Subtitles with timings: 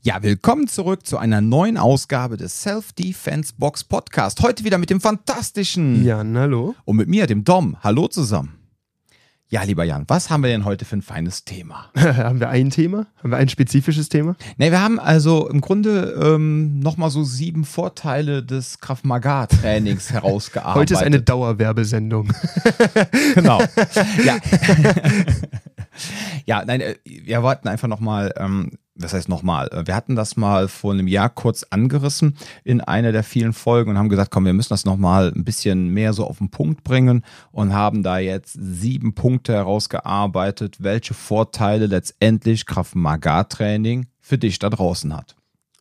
[0.00, 4.40] Ja, willkommen zurück zu einer neuen Ausgabe des Self-Defense Box Podcast.
[4.42, 6.76] Heute wieder mit dem fantastischen Jan, hallo.
[6.84, 7.76] und mit mir, dem Dom.
[7.82, 8.58] Hallo zusammen.
[9.48, 11.90] Ja, lieber Jan, was haben wir denn heute für ein feines Thema?
[11.96, 13.08] haben wir ein Thema?
[13.16, 14.36] Haben wir ein spezifisches Thema?
[14.56, 20.10] Ne, wir haben also im Grunde ähm, nochmal so sieben Vorteile des Krav Maga Trainings
[20.12, 20.78] herausgearbeitet.
[20.78, 22.32] Heute ist eine Dauerwerbesendung.
[23.34, 23.60] genau.
[24.24, 24.36] Ja.
[26.46, 29.70] ja, nein, äh, wir wollten einfach nochmal, ähm, was heißt nochmal?
[29.86, 33.98] Wir hatten das mal vor einem Jahr kurz angerissen in einer der vielen Folgen und
[33.98, 37.24] haben gesagt, komm, wir müssen das nochmal ein bisschen mehr so auf den Punkt bringen
[37.52, 44.58] und haben da jetzt sieben Punkte herausgearbeitet, welche Vorteile letztendlich Kraft Maga Training für dich
[44.58, 45.36] da draußen hat.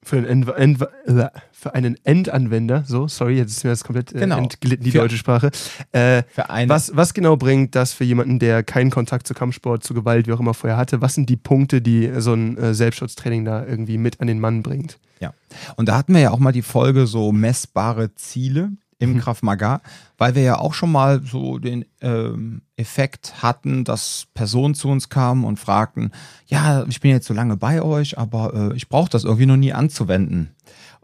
[0.07, 4.19] Für einen, End, End, für einen Endanwender, so, sorry, jetzt ist mir das komplett äh,
[4.19, 4.37] Genau.
[4.37, 5.51] entglitten, die Für- deutsche Sprache.
[5.91, 6.23] Äh,
[6.67, 10.31] was, was genau bringt das für jemanden, der keinen Kontakt zu Kampfsport, zu Gewalt, wie
[10.31, 11.01] auch immer vorher hatte?
[11.01, 14.63] Was sind die Punkte, die so ein äh, Selbstschutztraining da irgendwie mit an den Mann
[14.63, 14.97] bringt?
[15.19, 15.33] Ja.
[15.75, 19.19] Und da hatten wir ja auch mal die Folge so messbare Ziele im Mhm.
[19.19, 19.81] Krav Maga,
[20.17, 25.09] weil wir ja auch schon mal so den ähm, Effekt hatten, dass Personen zu uns
[25.09, 26.11] kamen und fragten,
[26.47, 29.57] ja, ich bin jetzt so lange bei euch, aber äh, ich brauche das irgendwie noch
[29.57, 30.55] nie anzuwenden.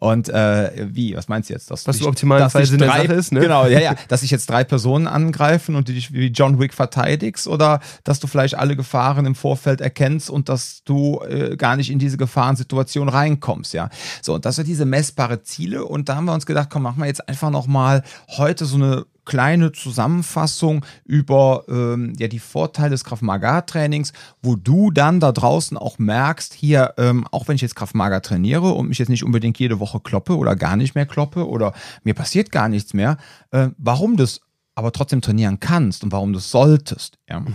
[0.03, 1.71] Und äh, wie, was meinst du jetzt?
[1.71, 3.39] Dass Was im optimalen dass Sinn drei, Sache ist, ne?
[3.39, 3.95] Genau, ja, ja.
[4.09, 8.27] Dass sich jetzt drei Personen angreifen und dich wie John Wick verteidigst oder dass du
[8.27, 13.07] vielleicht alle Gefahren im Vorfeld erkennst und dass du äh, gar nicht in diese Gefahrensituation
[13.07, 13.89] reinkommst, ja.
[14.21, 16.99] So, und das sind diese messbare Ziele und da haben wir uns gedacht, komm, machen
[16.99, 23.03] wir jetzt einfach nochmal heute so eine kleine Zusammenfassung über ähm, ja, die Vorteile des
[23.03, 27.61] Krav Maga Trainings, wo du dann da draußen auch merkst, hier, ähm, auch wenn ich
[27.61, 30.95] jetzt Krav Maga trainiere und mich jetzt nicht unbedingt jede Woche kloppe oder gar nicht
[30.95, 33.17] mehr kloppe oder mir passiert gar nichts mehr,
[33.51, 34.41] äh, warum das
[34.75, 37.19] aber trotzdem trainieren kannst und warum du es solltest.
[37.29, 37.45] Ja.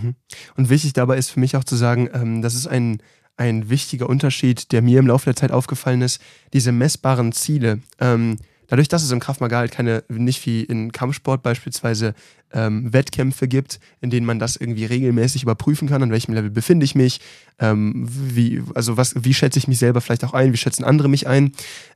[0.55, 3.01] Und wichtig dabei ist für mich auch zu sagen, ähm, das ist ein,
[3.35, 6.21] ein wichtiger Unterschied, der mir im Laufe der Zeit aufgefallen ist,
[6.53, 7.81] diese messbaren Ziele.
[7.99, 8.37] Ähm,
[8.69, 12.13] dadurch, dass es im Maga halt keine, nicht wie in Kampfsport beispielsweise
[12.51, 16.83] ähm, Wettkämpfe gibt, in denen man das irgendwie regelmäßig überprüfen kann, an welchem Level befinde
[16.83, 17.19] ich mich,
[17.59, 21.09] ähm, wie, also was, wie schätze ich mich selber vielleicht auch ein, wie schätzen andere
[21.09, 21.51] mich ein,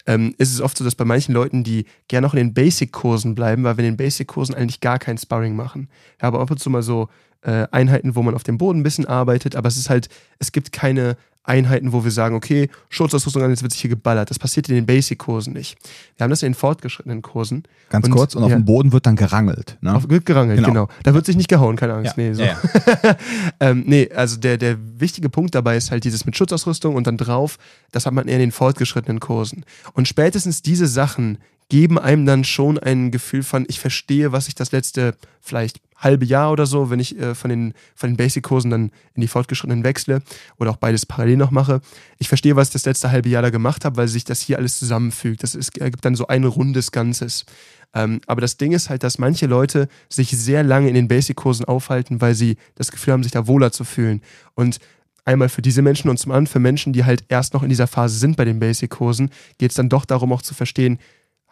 [0.06, 3.36] ähm, ist es oft so, dass bei manchen Leuten, die gerne auch in den Basic-Kursen
[3.36, 5.90] bleiben, weil wir in den Basic-Kursen eigentlich gar kein Sparring machen.
[6.22, 7.10] Ja, aber ab und zu mal so
[7.44, 10.10] äh, Einheiten, wo man auf dem Boden ein bisschen arbeitet, aber es ist halt,
[10.40, 14.30] es gibt keine Einheiten, wo wir sagen, okay, Schutzausrüstung an, jetzt wird sich hier geballert.
[14.30, 15.78] Das passiert in den Basic-Kursen nicht.
[16.16, 17.64] Wir haben das in den fortgeschrittenen Kursen.
[17.90, 18.56] Ganz Und- kurz, und auf ja.
[18.56, 19.78] dem Boden wird dann gerangelt.
[19.82, 19.94] Ne?
[19.94, 20.70] Auf, wird gerangelt, Genau.
[20.70, 20.88] genau.
[21.04, 22.16] Da wird sich nicht gehauen, keine Angst.
[22.16, 22.24] ja.
[22.24, 22.44] Nee, so.
[22.44, 22.58] ja,
[23.04, 23.18] ja.
[23.60, 27.18] ähm, nee, also der, der wichtige Punkt dabei ist halt dieses mit Schutzausrüstung und dann
[27.18, 27.58] drauf,
[27.92, 29.66] das hat man eher in den fortgeschrittenen Kursen.
[29.92, 34.56] Und spätestens diese Sachen geben einem dann schon ein Gefühl von, ich verstehe, was ich
[34.56, 38.70] das letzte vielleicht halbe Jahr oder so, wenn ich äh, von den, von den Basic-Kursen
[38.72, 40.22] dann in die fortgeschrittenen wechsle
[40.58, 41.82] oder auch beides parallel noch mache.
[42.18, 44.58] Ich verstehe, was ich das letzte halbe Jahr da gemacht habe, weil sich das hier
[44.58, 45.44] alles zusammenfügt.
[45.44, 47.46] Das ist, ergibt dann so ein rundes Ganzes.
[47.94, 51.66] Ähm, aber das Ding ist halt, dass manche Leute sich sehr lange in den Basic-Kursen
[51.66, 54.22] aufhalten, weil sie das Gefühl haben, sich da wohler zu fühlen.
[54.56, 54.80] Und
[55.26, 57.88] einmal für diese Menschen und zum anderen für Menschen, die halt erst noch in dieser
[57.88, 61.00] Phase sind bei den Basic-Kursen, geht es dann doch darum, auch zu verstehen,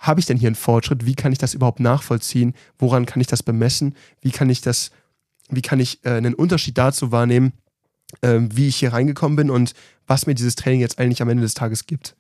[0.01, 1.05] habe ich denn hier einen Fortschritt?
[1.05, 2.53] Wie kann ich das überhaupt nachvollziehen?
[2.79, 3.95] Woran kann ich das bemessen?
[4.19, 4.91] Wie kann ich das,
[5.49, 7.53] wie kann ich äh, einen Unterschied dazu wahrnehmen,
[8.23, 9.73] ähm, wie ich hier reingekommen bin und
[10.07, 12.15] was mir dieses Training jetzt eigentlich am Ende des Tages gibt?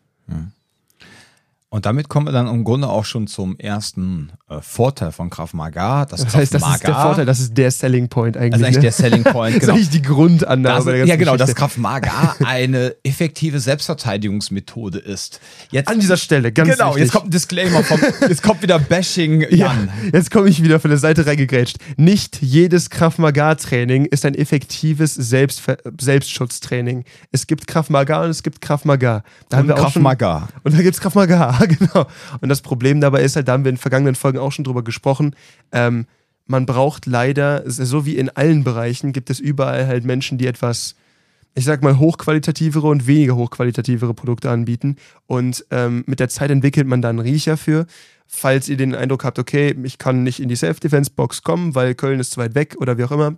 [1.73, 5.53] Und damit kommen wir dann im Grunde auch schon zum ersten äh, Vorteil von Krav
[5.53, 6.05] Maga.
[6.05, 8.51] Das, Das heißt, das Krav ist der Vorteil, das ist der Selling Point eigentlich.
[8.51, 8.81] Das ist eigentlich ne?
[8.81, 9.73] der Selling Point, Das ist genau.
[9.75, 10.99] eigentlich die Grundannahme.
[10.99, 11.55] Das, ja, genau, dass.
[11.55, 15.39] Krav Maga eine effektive Selbstverteidigungsmethode ist.
[15.69, 17.03] Jetzt, An dieser Stelle, ganz Genau, wichtig.
[17.03, 19.89] jetzt kommt ein Disclaimer vom, jetzt kommt wieder Bashing Ja, Jan.
[20.11, 21.77] jetzt komme ich wieder von der Seite reingegrätscht.
[21.95, 27.05] Nicht jedes Krav Maga Training ist ein effektives Selbstver Selbstschutztraining.
[27.31, 29.23] Es gibt Krav Maga und es gibt Krav Maga.
[29.47, 30.49] Da haben Und wir auch Krav schon Maga.
[30.63, 32.07] Und da gibt es Krav Maga, genau.
[32.41, 34.83] Und das Problem dabei ist halt, da haben wir in vergangenen Folgen auch schon drüber
[34.83, 35.35] gesprochen,
[35.71, 36.05] ähm,
[36.47, 40.95] man braucht leider, so wie in allen Bereichen, gibt es überall halt Menschen, die etwas,
[41.55, 44.97] ich sag mal, hochqualitativere und weniger hochqualitativere Produkte anbieten.
[45.27, 47.85] Und ähm, mit der Zeit entwickelt man da einen Riecher für.
[48.27, 52.19] Falls ihr den Eindruck habt, okay, ich kann nicht in die Self-Defense-Box kommen, weil Köln
[52.19, 53.37] ist zu weit weg oder wie auch immer,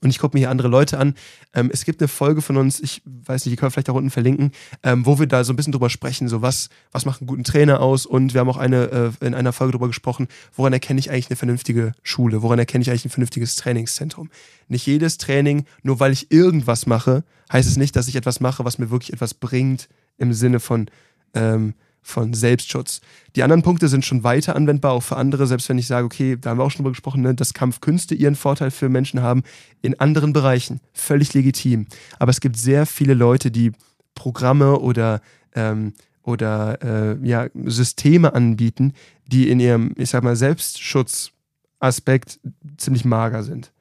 [0.00, 1.14] und ich gucke mir hier andere Leute an.
[1.52, 3.92] Ähm, es gibt eine Folge von uns, ich weiß nicht, die können wir vielleicht da
[3.92, 4.52] unten verlinken,
[4.82, 7.44] ähm, wo wir da so ein bisschen drüber sprechen, so was, was macht einen guten
[7.44, 11.00] Trainer aus und wir haben auch eine, äh, in einer Folge drüber gesprochen, woran erkenne
[11.00, 14.30] ich eigentlich eine vernünftige Schule, woran erkenne ich eigentlich ein vernünftiges Trainingszentrum.
[14.68, 18.64] Nicht jedes Training, nur weil ich irgendwas mache, heißt es nicht, dass ich etwas mache,
[18.64, 20.88] was mir wirklich etwas bringt im Sinne von,
[21.34, 23.00] ähm, von Selbstschutz.
[23.34, 26.36] Die anderen Punkte sind schon weiter anwendbar, auch für andere, selbst wenn ich sage, okay,
[26.40, 29.42] da haben wir auch schon drüber gesprochen, ne, dass Kampfkünste ihren Vorteil für Menschen haben,
[29.82, 30.78] in anderen Bereichen.
[30.92, 31.86] Völlig legitim.
[32.18, 33.72] Aber es gibt sehr viele Leute, die
[34.14, 35.20] Programme oder
[35.56, 38.92] ähm, oder äh, ja, Systeme anbieten,
[39.26, 42.40] die in ihrem, ich sag mal, Selbstschutzaspekt
[42.78, 43.73] ziemlich mager sind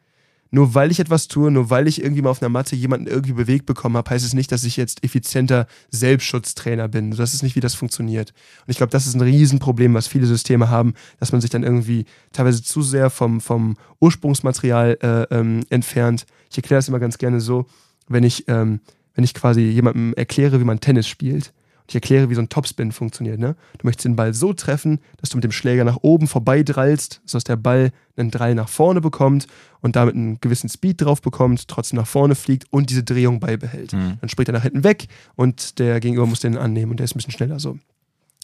[0.53, 3.33] nur weil ich etwas tue, nur weil ich irgendwie mal auf einer Matte jemanden irgendwie
[3.33, 7.09] bewegt bekommen habe, heißt es nicht, dass ich jetzt effizienter Selbstschutztrainer bin.
[7.09, 8.35] Das ist nicht, wie das funktioniert.
[8.59, 11.63] Und ich glaube, das ist ein Riesenproblem, was viele Systeme haben, dass man sich dann
[11.63, 16.27] irgendwie teilweise zu sehr vom, vom Ursprungsmaterial äh, ähm, entfernt.
[16.51, 17.65] Ich erkläre das immer ganz gerne so,
[18.07, 18.79] wenn ich, ähm,
[19.15, 21.51] wenn ich quasi jemandem erkläre, wie man Tennis spielt
[21.87, 23.39] ich erkläre, wie so ein Topspin funktioniert.
[23.39, 23.55] Ne?
[23.77, 27.21] Du möchtest den Ball so treffen, dass du mit dem Schläger nach oben vorbei drallst,
[27.25, 29.47] sodass der Ball einen Drall nach vorne bekommt
[29.81, 33.93] und damit einen gewissen Speed drauf bekommt, trotzdem nach vorne fliegt und diese Drehung beibehält.
[33.93, 34.17] Mhm.
[34.21, 37.15] Dann springt er nach hinten weg und der Gegenüber muss den annehmen und der ist
[37.15, 37.77] ein bisschen schneller so.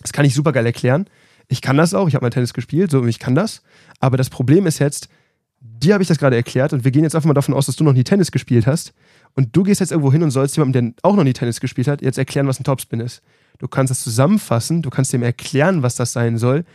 [0.02, 1.06] Das kann ich super geil erklären.
[1.48, 3.62] Ich kann das auch, ich habe mal Tennis gespielt, so ich kann das.
[4.00, 5.10] Aber das Problem ist jetzt,
[5.60, 7.76] dir habe ich das gerade erklärt und wir gehen jetzt einfach mal davon aus, dass
[7.76, 8.94] du noch nie Tennis gespielt hast.
[9.40, 11.88] Und du gehst jetzt irgendwo hin und sollst jemandem, der auch noch nie Tennis gespielt
[11.88, 13.22] hat, jetzt erklären, was ein Topspin ist.
[13.58, 16.66] Du kannst das zusammenfassen, du kannst dem erklären, was das sein soll.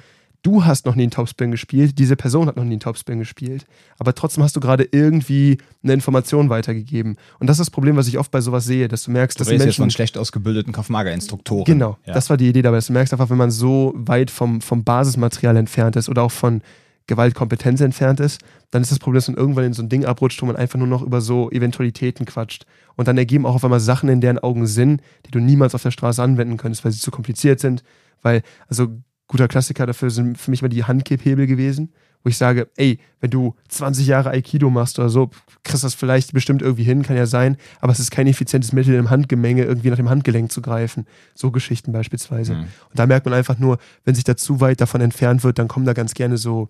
[0.43, 3.67] Du hast noch nie einen Topspin gespielt, diese Person hat noch nie einen Topspin gespielt.
[3.99, 7.19] Aber trotzdem hast du gerade irgendwie eine Information weitergegeben.
[7.39, 9.43] Und das ist das Problem, was ich oft bei sowas sehe, dass du merkst, du
[9.43, 9.67] dass die Menschen...
[9.67, 11.67] jetzt von schlecht ausgebildeten Kaufmager-Instruktoren.
[11.67, 12.15] Genau, ja.
[12.15, 12.79] das war die Idee dabei.
[12.79, 16.33] Dass du merkst einfach, wenn man so weit vom, vom Basismaterial entfernt ist oder auch
[16.33, 16.63] von
[17.07, 18.41] Gewaltkompetenz entfernt ist,
[18.71, 20.79] dann ist das Problem, dass man irgendwann in so ein Ding abrutscht, wo man einfach
[20.79, 22.65] nur noch über so Eventualitäten quatscht.
[22.97, 25.83] Und dann ergeben auch auf einmal Sachen in deren Augen Sinn, die du niemals auf
[25.83, 27.83] der Straße anwenden könntest, weil sie zu kompliziert sind.
[28.23, 28.89] Weil, also
[29.27, 31.93] guter Klassiker dafür sind für mich mal die Handkipphebel gewesen,
[32.23, 35.31] wo ich sage, ey, wenn du 20 Jahre Aikido machst oder so,
[35.63, 38.73] kriegst du das vielleicht bestimmt irgendwie hin, kann ja sein, aber es ist kein effizientes
[38.73, 41.07] Mittel im Handgemenge, irgendwie nach dem Handgelenk zu greifen.
[41.35, 42.55] So Geschichten beispielsweise.
[42.55, 42.61] Mhm.
[42.61, 45.69] Und da merkt man einfach nur, wenn sich da zu weit davon entfernt wird, dann
[45.69, 46.69] kommen da ganz gerne so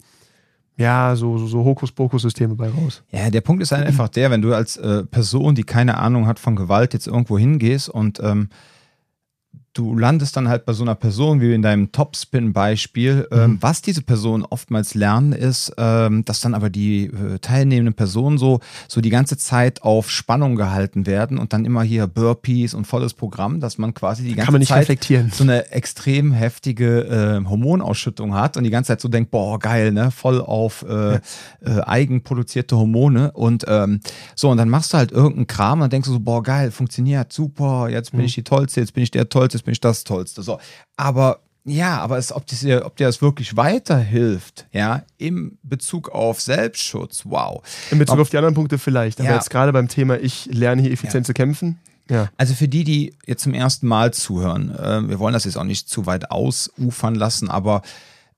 [0.76, 3.02] ja, so, so, so Hokuspokus-Systeme bei raus.
[3.12, 6.26] Ja, der Punkt ist halt einfach der, wenn du als äh, Person, die keine Ahnung
[6.26, 8.48] hat von Gewalt, jetzt irgendwo hingehst und ähm,
[9.74, 13.28] du landest dann halt bei so einer Person, wie in deinem Topspin-Beispiel.
[13.30, 13.58] Ähm, mhm.
[13.60, 18.60] was diese Personen oftmals lernen, ist, ähm, dass dann aber die äh, teilnehmenden Personen so,
[18.88, 23.14] so die ganze Zeit auf Spannung gehalten werden und dann immer hier Burpees und volles
[23.14, 28.64] Programm, dass man quasi die ganze Zeit so eine extrem heftige äh, Hormonausschüttung hat und
[28.64, 30.10] die ganze Zeit so denkt, boah, geil, ne?
[30.12, 31.20] Voll auf äh, ja.
[31.64, 33.32] äh, eigenproduzierte Hormone.
[33.32, 34.00] Und ähm,
[34.36, 37.32] so, und dann machst du halt irgendeinen Kram und denkst du so, boah, geil, funktioniert,
[37.32, 38.26] super, jetzt bin mhm.
[38.26, 40.42] ich die Tollste, jetzt bin ich der Tollste, bin ich das Tollste.
[40.42, 40.58] So.
[40.96, 46.40] Aber ja, aber es, ob, dir, ob dir das wirklich weiterhilft, ja, im Bezug auf
[46.40, 47.62] Selbstschutz, wow.
[47.90, 49.36] In Bezug ob, auf die anderen Punkte vielleicht, aber ja.
[49.36, 51.28] jetzt gerade beim Thema, ich lerne hier effizient ja.
[51.28, 51.78] zu kämpfen.
[52.10, 52.28] Ja.
[52.36, 55.64] Also für die, die jetzt zum ersten Mal zuhören, äh, wir wollen das jetzt auch
[55.64, 57.80] nicht zu weit ausufern lassen, aber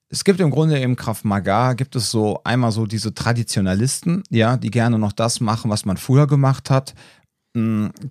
[0.09, 4.57] es gibt im Grunde im Kraft Maga gibt es so einmal so diese Traditionalisten, ja,
[4.57, 6.95] die gerne noch das machen, was man früher gemacht hat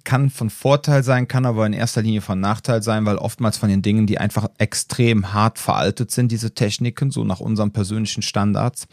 [0.04, 3.70] kann von Vorteil sein, kann aber in erster Linie von Nachteil sein, weil oftmals von
[3.70, 8.88] den Dingen, die einfach extrem hart veraltet sind, diese Techniken, so nach unseren persönlichen Standards.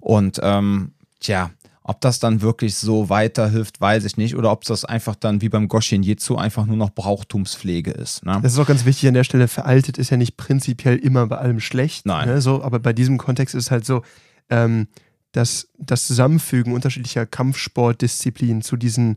[0.00, 1.50] Und ähm, tja,
[1.88, 4.34] ob das dann wirklich so weiterhilft, weiß ich nicht.
[4.34, 8.24] Oder ob das einfach dann wie beim Goshin Jitsu einfach nur noch Brauchtumspflege ist.
[8.26, 8.40] Ne?
[8.42, 9.46] Das ist auch ganz wichtig an der Stelle.
[9.46, 12.04] Veraltet ist ja nicht prinzipiell immer bei allem schlecht.
[12.04, 12.28] Nein.
[12.28, 12.40] Ne?
[12.40, 14.02] So, aber bei diesem Kontext ist es halt so,
[14.50, 14.88] ähm,
[15.30, 19.16] dass das Zusammenfügen unterschiedlicher Kampfsportdisziplinen zu diesen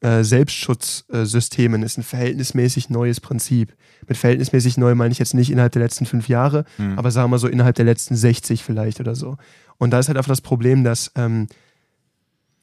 [0.00, 3.74] äh, Selbstschutzsystemen ist ein verhältnismäßig neues Prinzip.
[4.06, 6.98] Mit verhältnismäßig neu meine ich jetzt nicht innerhalb der letzten fünf Jahre, mhm.
[6.98, 9.36] aber sagen wir so innerhalb der letzten 60 vielleicht oder so.
[9.76, 11.48] Und da ist halt einfach das Problem, dass, ähm,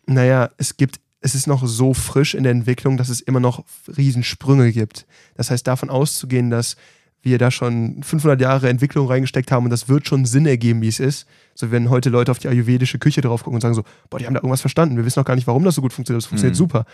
[0.05, 3.65] naja, es gibt, es ist noch so frisch in der Entwicklung, dass es immer noch
[3.97, 5.05] Riesensprünge gibt.
[5.35, 6.77] Das heißt, davon auszugehen, dass
[7.25, 10.87] wir da schon 500 Jahre Entwicklung reingesteckt haben und das wird schon Sinn ergeben, wie
[10.87, 11.27] es ist.
[11.55, 14.25] So, wenn heute Leute auf die ayurvedische Küche drauf gucken und sagen so, boah, die
[14.25, 16.27] haben da irgendwas verstanden, wir wissen noch gar nicht, warum das so gut funktioniert, das
[16.27, 16.57] funktioniert mhm.
[16.57, 16.85] super.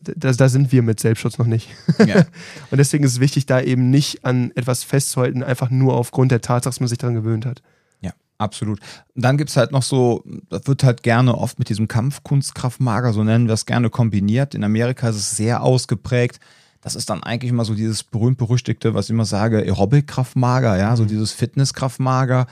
[0.00, 1.68] Da, da, sind wir mit Selbstschutz noch nicht.
[2.04, 2.26] Ja.
[2.70, 6.40] und deswegen ist es wichtig, da eben nicht an etwas festzuhalten, einfach nur aufgrund der
[6.40, 7.62] Tatsache, dass man sich daran gewöhnt hat.
[8.00, 8.80] Ja, absolut.
[9.14, 13.12] Und dann gibt es halt noch so, das wird halt gerne oft mit diesem Kampfkunstkraftmager,
[13.12, 14.54] so nennen wir es gerne, kombiniert.
[14.54, 16.40] In Amerika ist es sehr ausgeprägt
[16.80, 21.04] das ist dann eigentlich immer so dieses berühmt-berüchtigte, was ich immer sage, Aerobic-Kraftmager, ja, so
[21.04, 21.08] mhm.
[21.08, 22.46] dieses Fitness-Kraftmager.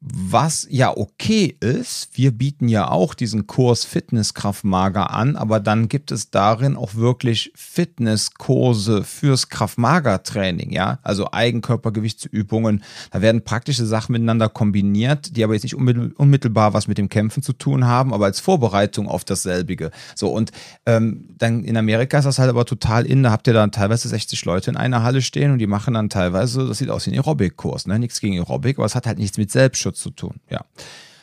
[0.00, 6.12] Was ja okay ist, wir bieten ja auch diesen Kurs Fitnesskraftmager an, aber dann gibt
[6.12, 12.84] es darin auch wirklich Fitnesskurse fürs Kraftmager-Training, ja, also Eigenkörpergewichtsübungen.
[13.10, 17.42] Da werden praktische Sachen miteinander kombiniert, die aber jetzt nicht unmittelbar was mit dem Kämpfen
[17.42, 19.90] zu tun haben, aber als Vorbereitung auf dasselbige.
[20.14, 20.52] So und
[20.86, 24.06] ähm, dann in Amerika ist das halt aber total in, da habt ihr dann teilweise
[24.06, 27.10] 60 Leute in einer Halle stehen und die machen dann teilweise, das sieht aus wie
[27.10, 30.10] ein Aerobic-Kurs, ne, nichts gegen Aerobic, aber es hat halt nichts mit Selbstschutz Selbstschutz zu
[30.10, 30.40] tun.
[30.50, 30.64] Ja.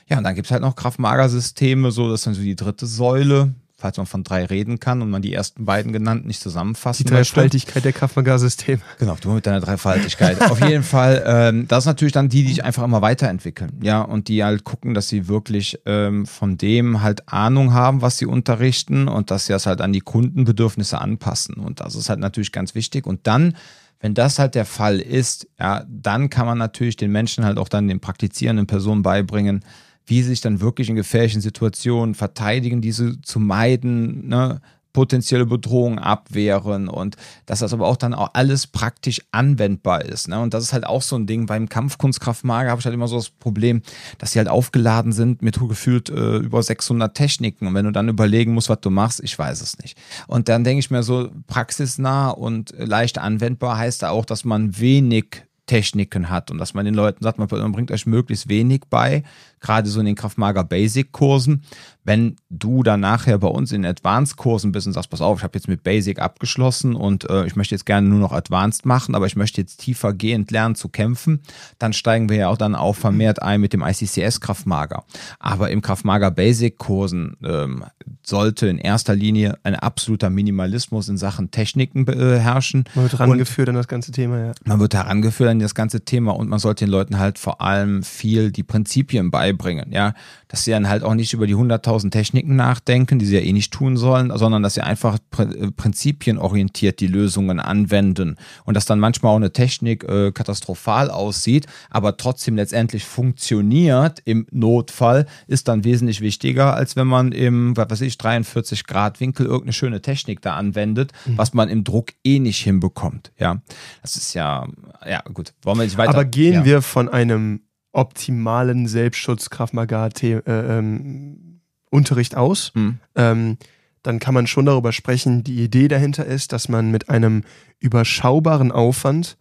[0.07, 2.86] Ja, und dann gibt es halt noch Kraftmagersysteme, so das ist dann so die dritte
[2.86, 3.55] Säule.
[3.77, 7.10] falls man von drei reden kann und man die ersten beiden genannten nicht zusammenfassen Die
[7.10, 8.81] Dreifaltigkeit der Kraftmagar-Systeme.
[9.00, 10.41] Genau, du mit deiner Dreifaltigkeit.
[10.50, 13.74] Auf jeden Fall, ähm, das ist natürlich dann die, die sich einfach immer weiterentwickeln.
[13.84, 18.17] Ja, und die halt gucken, dass sie wirklich ähm, von dem halt Ahnung haben, was
[18.17, 21.55] sie unterrichten und dass sie das halt an die Kundenbedürfnisse anpassen.
[21.55, 23.05] Und das ist halt natürlich ganz wichtig.
[23.05, 23.55] Und dann
[23.99, 27.69] wenn das halt der Fall ist, ja, dann kann man natürlich den Menschen halt auch
[27.69, 29.63] dann den praktizierenden Personen beibringen,
[30.05, 34.61] wie sie sich dann wirklich in gefährlichen Situationen verteidigen, diese zu meiden, ne?
[34.95, 40.29] Potenzielle Bedrohungen abwehren und dass das aber auch dann auch alles praktisch anwendbar ist.
[40.29, 40.39] Ne?
[40.39, 41.47] Und das ist halt auch so ein Ding.
[41.47, 43.81] Beim Kampfkunstkraftmager habe ich halt immer so das Problem,
[44.19, 47.67] dass sie halt aufgeladen sind mit gefühlt äh, über 600 Techniken.
[47.67, 49.97] Und wenn du dann überlegen musst, was du machst, ich weiß es nicht.
[50.27, 54.79] Und dann denke ich mir so, praxisnah und leicht anwendbar heißt da auch, dass man
[54.79, 59.23] wenig Techniken hat und dass man den Leuten sagt, man bringt euch möglichst wenig bei,
[59.59, 61.63] gerade so in den Kraftmager Basic Kursen.
[62.03, 65.43] Wenn du dann nachher bei uns in Advanced Kursen bist und sagst, pass auf, ich
[65.43, 69.15] habe jetzt mit Basic abgeschlossen und äh, ich möchte jetzt gerne nur noch Advanced machen,
[69.15, 71.41] aber ich möchte jetzt tiefer gehend lernen zu kämpfen,
[71.79, 75.03] dann steigen wir ja auch dann auch vermehrt ein mit dem ICCS Kraftmager.
[75.39, 77.83] Aber im Kraftmager Basic Kursen ähm,
[78.24, 82.85] sollte in erster Linie ein absoluter Minimalismus in Sachen Techniken äh, herrschen.
[82.93, 84.51] Man wird herangeführt an das ganze Thema, ja.
[84.63, 88.03] Man wird herangeführt an das ganze Thema und man sollte den Leuten halt vor allem
[88.03, 89.54] viel die Prinzipien beibringen,
[89.91, 90.13] ja,
[90.47, 93.53] dass sie dann halt auch nicht über die 100.000 Techniken nachdenken, die sie ja eh
[93.53, 99.00] nicht tun sollen, sondern dass sie einfach äh, prinzipienorientiert die Lösungen anwenden und dass dann
[99.00, 105.83] manchmal auch eine Technik äh, katastrophal aussieht, aber trotzdem letztendlich funktioniert im Notfall, ist dann
[105.83, 110.41] wesentlich wichtiger, als wenn man im, was weiß ich, 43 Grad Winkel irgendeine schöne Technik
[110.41, 111.38] da anwendet, mhm.
[111.38, 113.62] was man im Druck eh nicht hinbekommt, ja.
[114.01, 114.67] Das ist ja,
[115.05, 116.12] ja gut, wollen wir nicht weiter.
[116.12, 116.65] Aber gehen ja.
[116.65, 117.62] wir von einem
[117.95, 122.99] optimalen Selbstschutz Kraftmagar äh, ähm, Unterricht aus, mhm.
[123.15, 123.57] ähm,
[124.03, 125.43] dann kann man schon darüber sprechen.
[125.43, 127.43] Die Idee dahinter ist, dass man mit einem
[127.79, 129.37] überschaubaren Aufwand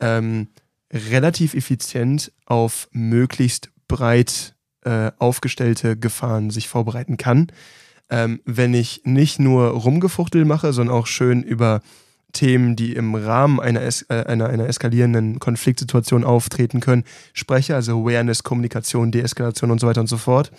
[0.00, 0.48] ähm,
[0.92, 7.48] relativ effizient auf möglichst breit äh, aufgestellte Gefahren sich vorbereiten kann.
[8.08, 11.80] Ähm, wenn ich nicht nur Rumgefuchtel mache, sondern auch schön über
[12.32, 18.00] Themen, die im Rahmen einer, es äh, einer, einer eskalierenden Konfliktsituation auftreten können, spreche, also
[18.00, 20.50] Awareness, Kommunikation, Deeskalation und so weiter und so fort,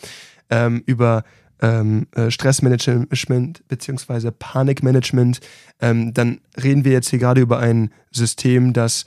[0.49, 1.23] ähm, über
[1.61, 5.39] ähm, äh, Stressmanagement beziehungsweise Panikmanagement,
[5.79, 9.05] ähm, dann reden wir jetzt hier gerade über ein System, das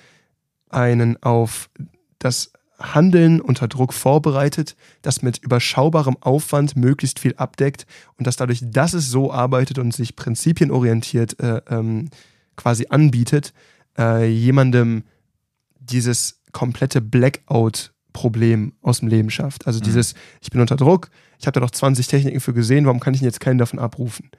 [0.71, 1.69] einen auf
[2.19, 7.87] das Handeln unter Druck vorbereitet, das mit überschaubarem Aufwand möglichst viel abdeckt
[8.19, 12.11] und das dadurch, dass es so arbeitet und sich prinzipienorientiert äh, ähm,
[12.57, 13.53] quasi anbietet,
[13.99, 15.05] äh, jemandem
[15.79, 19.67] dieses komplette Blackout-Problem aus dem Leben schafft.
[19.67, 19.85] Also mhm.
[19.85, 23.15] dieses, ich bin unter Druck, ich habe da doch 20 Techniken für gesehen, warum kann
[23.15, 24.31] ich denn jetzt keinen davon abrufen?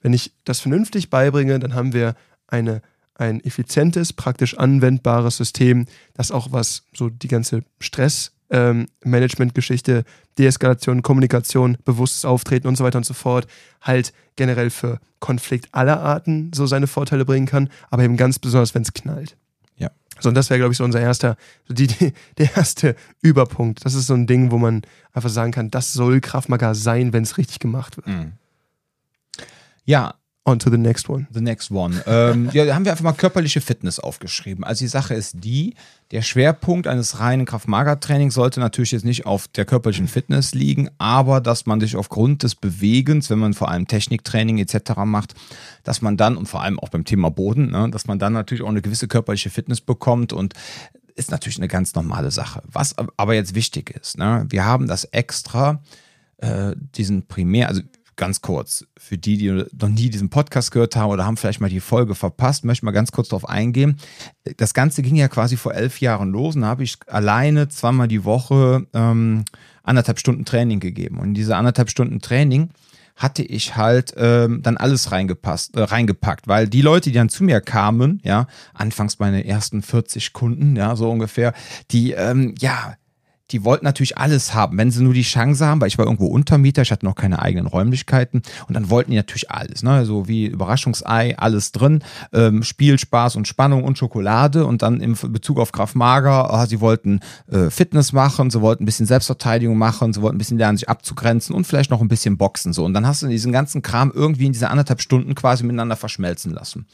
[0.00, 2.14] Wenn ich das vernünftig beibringe, dann haben wir
[2.46, 2.82] eine,
[3.14, 10.04] ein effizientes, praktisch anwendbares System, das auch was so die ganze Stress- ähm, Management-Geschichte,
[10.38, 13.48] Deeskalation, Kommunikation, bewusstes Auftreten und so weiter und so fort,
[13.80, 18.74] halt generell für Konflikt aller Arten so seine Vorteile bringen kann, aber eben ganz besonders,
[18.74, 19.36] wenn es knallt.
[19.76, 19.90] Ja.
[20.20, 21.36] So, und das wäre, glaube ich, so unser erster,
[21.68, 23.84] die, die, der erste Überpunkt.
[23.84, 24.82] Das ist so ein Ding, wo man
[25.12, 28.06] einfach sagen kann, das soll Kraftmagar sein, wenn es richtig gemacht wird.
[28.06, 28.32] Mhm.
[29.84, 31.28] Ja, On to the next one.
[31.32, 32.02] The next one.
[32.04, 34.64] ähm, ja, da haben wir einfach mal körperliche Fitness aufgeschrieben.
[34.64, 35.74] Also die Sache ist die,
[36.10, 41.40] der Schwerpunkt eines reinen Kraft-Mager-Trainings sollte natürlich jetzt nicht auf der körperlichen Fitness liegen, aber
[41.40, 44.96] dass man sich aufgrund des Bewegens, wenn man vor allem Techniktraining etc.
[45.04, 45.34] macht,
[45.84, 48.64] dass man dann, und vor allem auch beim Thema Boden, ne, dass man dann natürlich
[48.64, 50.54] auch eine gewisse körperliche Fitness bekommt und
[51.14, 52.62] ist natürlich eine ganz normale Sache.
[52.66, 55.80] Was aber jetzt wichtig ist, ne, wir haben das extra,
[56.38, 57.82] äh, diesen Primär, also
[58.22, 61.68] ganz kurz, für die, die noch nie diesen Podcast gehört haben oder haben vielleicht mal
[61.68, 63.98] die Folge verpasst, möchte ich mal ganz kurz darauf eingehen.
[64.58, 68.06] Das Ganze ging ja quasi vor elf Jahren los und da habe ich alleine zweimal
[68.06, 69.44] die Woche ähm,
[69.82, 71.18] anderthalb Stunden Training gegeben.
[71.18, 72.68] Und in diese anderthalb Stunden Training
[73.16, 77.42] hatte ich halt ähm, dann alles reingepasst, äh, reingepackt, weil die Leute, die dann zu
[77.42, 81.54] mir kamen, ja, anfangs meine ersten 40 Kunden, ja, so ungefähr,
[81.90, 82.94] die, ähm, ja,
[83.52, 86.26] die wollten natürlich alles haben, wenn sie nur die Chance haben, weil ich war irgendwo
[86.26, 90.04] Untermieter, ich hatte noch keine eigenen Räumlichkeiten und dann wollten die natürlich alles, ne?
[90.06, 95.16] so wie Überraschungsei, alles drin, ähm, Spiel, Spaß und Spannung und Schokolade und dann im
[95.28, 99.76] Bezug auf Kraft Mager, oh, sie wollten äh, Fitness machen, sie wollten ein bisschen Selbstverteidigung
[99.76, 102.84] machen, sie wollten ein bisschen lernen, sich abzugrenzen und vielleicht noch ein bisschen Boxen so
[102.84, 106.52] und dann hast du diesen ganzen Kram irgendwie in diese anderthalb Stunden quasi miteinander verschmelzen
[106.52, 106.86] lassen.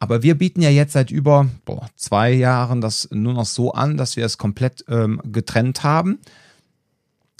[0.00, 3.98] Aber wir bieten ja jetzt seit über boah, zwei Jahren das nur noch so an,
[3.98, 6.18] dass wir es komplett ähm, getrennt haben.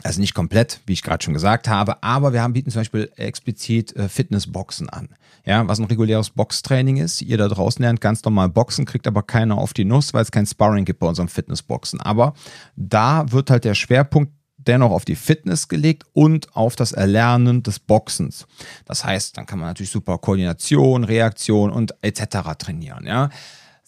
[0.03, 3.11] Also nicht komplett, wie ich gerade schon gesagt habe, aber wir haben bieten zum Beispiel
[3.17, 5.09] explizit äh, Fitnessboxen an.
[5.45, 7.23] Ja, was ein reguläres Boxtraining ist.
[7.23, 10.31] Ihr da draußen lernt ganz normal Boxen, kriegt aber keiner auf die Nuss, weil es
[10.31, 12.01] kein Sparring gibt bei unserem Fitnessboxen.
[12.01, 12.35] Aber
[12.77, 14.33] da wird halt der Schwerpunkt
[14.71, 18.47] dennoch auf die Fitness gelegt und auf das Erlernen des Boxens.
[18.85, 22.39] Das heißt, dann kann man natürlich super Koordination, Reaktion und etc.
[22.57, 23.05] trainieren.
[23.05, 23.31] Ja.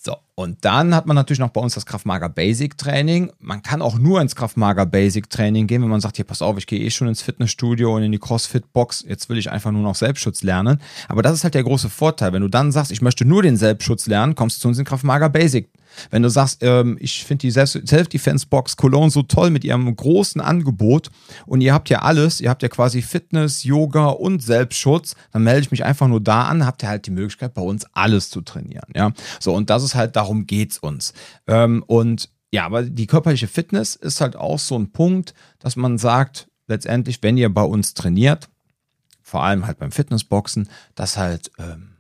[0.04, 3.30] So, und dann hat man natürlich noch bei uns das Kraftmager Basic Training.
[3.38, 6.58] Man kann auch nur ins Kraftmager Basic Training gehen, wenn man sagt, hier, pass auf,
[6.58, 9.70] ich gehe eh schon ins Fitnessstudio und in die CrossFit Box, jetzt will ich einfach
[9.70, 10.80] nur noch Selbstschutz lernen.
[11.06, 12.32] Aber das ist halt der große Vorteil.
[12.32, 14.84] Wenn du dann sagst, ich möchte nur den Selbstschutz lernen, kommst du zu uns in
[14.84, 15.70] Kraftmager Basic
[16.10, 21.10] wenn du sagst, ähm, ich finde die Self-Defense-Box Cologne so toll mit ihrem großen Angebot
[21.46, 25.62] und ihr habt ja alles, ihr habt ja quasi Fitness, Yoga und Selbstschutz, dann melde
[25.62, 28.40] ich mich einfach nur da an, habt ihr halt die Möglichkeit, bei uns alles zu
[28.40, 28.88] trainieren.
[28.94, 31.12] Ja, so und das ist halt, darum geht's uns.
[31.46, 35.96] Ähm, und ja, aber die körperliche Fitness ist halt auch so ein Punkt, dass man
[35.96, 38.50] sagt, letztendlich, wenn ihr bei uns trainiert,
[39.22, 41.91] vor allem halt beim Fitnessboxen, dass halt ähm,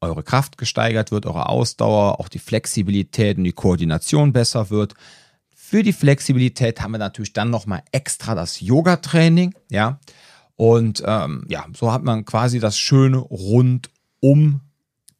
[0.00, 4.94] eure Kraft gesteigert wird, eure Ausdauer, auch die Flexibilität und die Koordination besser wird.
[5.54, 10.00] Für die Flexibilität haben wir natürlich dann nochmal extra das Yoga-Training, ja.
[10.56, 14.60] Und ähm, ja, so hat man quasi das schöne rundum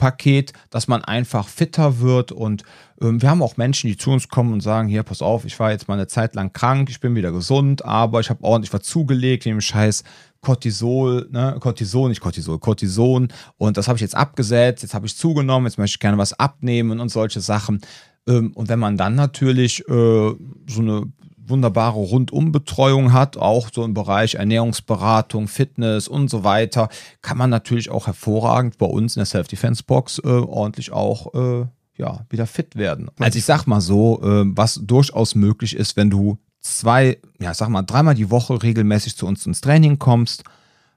[0.00, 2.32] Paket, dass man einfach fitter wird.
[2.32, 2.64] Und
[3.00, 5.60] ähm, wir haben auch Menschen, die zu uns kommen und sagen: Hier, pass auf, ich
[5.60, 8.72] war jetzt mal eine Zeit lang krank, ich bin wieder gesund, aber ich habe ordentlich
[8.72, 10.02] was zugelegt, dem Scheiß
[10.40, 13.28] Cortisol, ne, Cortison, nicht Cortisol, Cortison.
[13.58, 16.32] Und das habe ich jetzt abgesetzt, jetzt habe ich zugenommen, jetzt möchte ich gerne was
[16.32, 17.80] abnehmen und solche Sachen.
[18.26, 21.02] Ähm, und wenn man dann natürlich äh, so eine
[21.50, 26.88] wunderbare Rundumbetreuung hat, auch so im Bereich Ernährungsberatung, Fitness und so weiter,
[27.22, 31.66] kann man natürlich auch hervorragend bei uns in der Self-Defense-Box äh, ordentlich auch äh,
[31.96, 33.10] ja, wieder fit werden.
[33.18, 37.68] Also ich sag mal so, äh, was durchaus möglich ist, wenn du zwei, ja, sag
[37.68, 40.44] mal, dreimal die Woche regelmäßig zu uns ins Training kommst,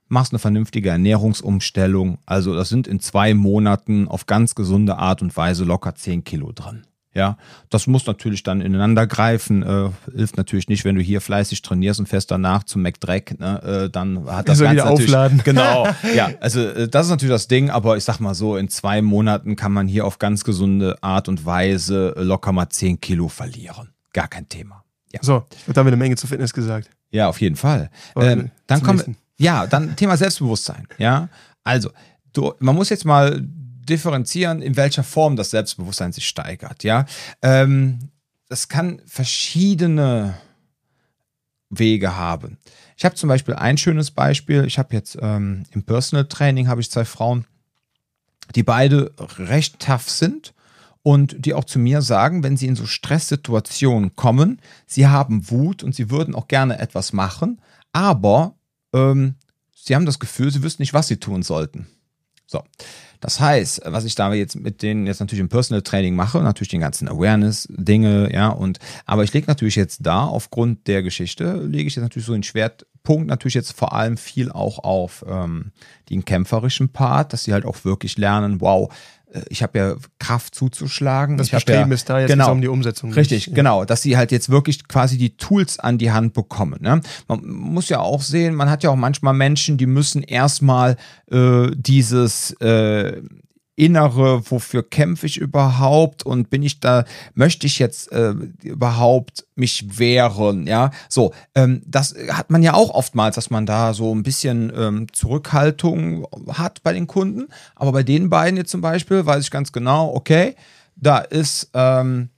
[0.07, 2.19] machst eine vernünftige Ernährungsumstellung.
[2.25, 6.51] Also das sind in zwei Monaten auf ganz gesunde Art und Weise locker 10 Kilo
[6.51, 6.83] drin.
[7.15, 7.37] Ja,
[7.69, 9.61] das muss natürlich dann ineinander greifen.
[9.61, 13.61] Äh, hilft natürlich nicht, wenn du hier fleißig trainierst und fährst danach zum McDreck, ne,
[13.85, 15.41] äh, dann hat das also Ganze wieder aufladen.
[15.43, 15.87] Genau.
[16.15, 19.03] ja, also äh, das ist natürlich das Ding, aber ich sag mal so, in zwei
[19.03, 23.89] Monaten kann man hier auf ganz gesunde Art und Weise locker mal 10 Kilo verlieren.
[24.11, 24.83] Gar kein Thema.
[25.11, 25.19] Ja.
[25.21, 26.89] So, da haben wir eine Menge zu Fitness gesagt.
[27.11, 27.91] Ja, auf jeden Fall.
[28.15, 30.87] Ähm, dann kommen wir, ja, dann Thema Selbstbewusstsein.
[30.97, 31.29] Ja,
[31.63, 31.91] also
[32.33, 33.39] du, man muss jetzt mal
[33.85, 36.83] differenzieren, in welcher Form das Selbstbewusstsein sich steigert.
[36.83, 37.05] Ja,
[37.41, 38.09] ähm,
[38.49, 40.35] das kann verschiedene
[41.69, 42.57] Wege haben.
[42.97, 44.65] Ich habe zum Beispiel ein schönes Beispiel.
[44.65, 47.45] Ich habe jetzt ähm, im Personal Training habe ich zwei Frauen,
[48.55, 50.53] die beide recht tough sind
[51.01, 55.83] und die auch zu mir sagen, wenn sie in so Stresssituationen kommen, sie haben Wut
[55.83, 58.55] und sie würden auch gerne etwas machen, aber
[58.93, 59.35] ähm,
[59.75, 61.87] sie haben das Gefühl, sie wüssten nicht, was sie tun sollten.
[62.45, 62.63] So.
[63.23, 66.67] Das heißt, was ich da jetzt mit denen jetzt natürlich im Personal Training mache, natürlich
[66.67, 71.87] den ganzen Awareness-Dinge, ja, und aber ich lege natürlich jetzt da, aufgrund der Geschichte, lege
[71.87, 75.71] ich jetzt natürlich so den Schwerpunkt natürlich jetzt vor allem viel auch auf ähm,
[76.09, 78.93] den kämpferischen Part, dass sie halt auch wirklich lernen, wow,
[79.49, 81.37] ich habe ja Kraft zuzuschlagen.
[81.37, 83.13] Das Bestreben ja, ist da jetzt genau, um die Umsetzung.
[83.13, 83.53] Richtig, ja.
[83.53, 86.79] genau, dass sie halt jetzt wirklich quasi die Tools an die Hand bekommen.
[86.81, 87.01] Ne?
[87.27, 90.97] Man muss ja auch sehen, man hat ja auch manchmal Menschen, die müssen erstmal
[91.31, 93.21] äh, dieses äh,
[93.75, 99.99] Innere, wofür kämpfe ich überhaupt und bin ich da, möchte ich jetzt äh, überhaupt mich
[99.99, 104.23] wehren, ja, so, ähm, das hat man ja auch oftmals, dass man da so ein
[104.23, 109.43] bisschen ähm, Zurückhaltung hat bei den Kunden, aber bei den beiden jetzt zum Beispiel weiß
[109.43, 110.55] ich ganz genau, okay,
[110.95, 112.29] da ist, ähm,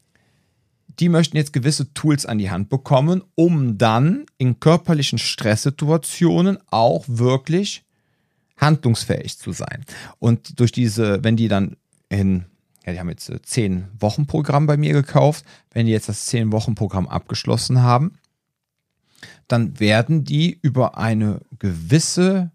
[0.99, 7.03] die möchten jetzt gewisse Tools an die Hand bekommen, um dann in körperlichen Stresssituationen auch
[7.07, 7.84] wirklich
[8.57, 9.85] handlungsfähig zu sein.
[10.19, 11.77] Und durch diese, wenn die dann
[12.09, 12.45] in,
[12.85, 16.25] ja, die haben jetzt äh, zehn Wochen Programm bei mir gekauft, wenn die jetzt das
[16.25, 18.13] zehn Wochen Programm abgeschlossen haben,
[19.47, 22.51] dann werden die über eine gewisse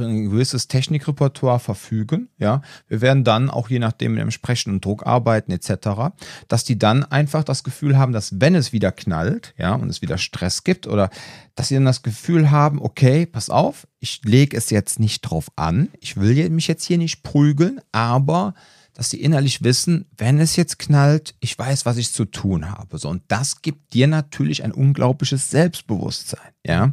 [0.00, 5.06] ein gewisses Technikrepertoire verfügen, ja, wir werden dann auch je nachdem mit dem entsprechenden Druck
[5.06, 6.14] arbeiten etc.,
[6.48, 10.02] dass die dann einfach das Gefühl haben, dass wenn es wieder knallt, ja, und es
[10.02, 11.10] wieder Stress gibt oder
[11.54, 15.48] dass sie dann das Gefühl haben, okay, pass auf, ich lege es jetzt nicht drauf
[15.56, 18.54] an, ich will mich jetzt hier nicht prügeln, aber
[18.94, 22.98] dass sie innerlich wissen, wenn es jetzt knallt, ich weiß, was ich zu tun habe.
[22.98, 26.92] So, und das gibt dir natürlich ein unglaubliches Selbstbewusstsein, ja.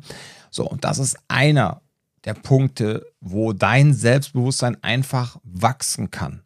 [0.49, 1.81] So, und das ist einer
[2.25, 6.43] der Punkte, wo dein Selbstbewusstsein einfach wachsen kann.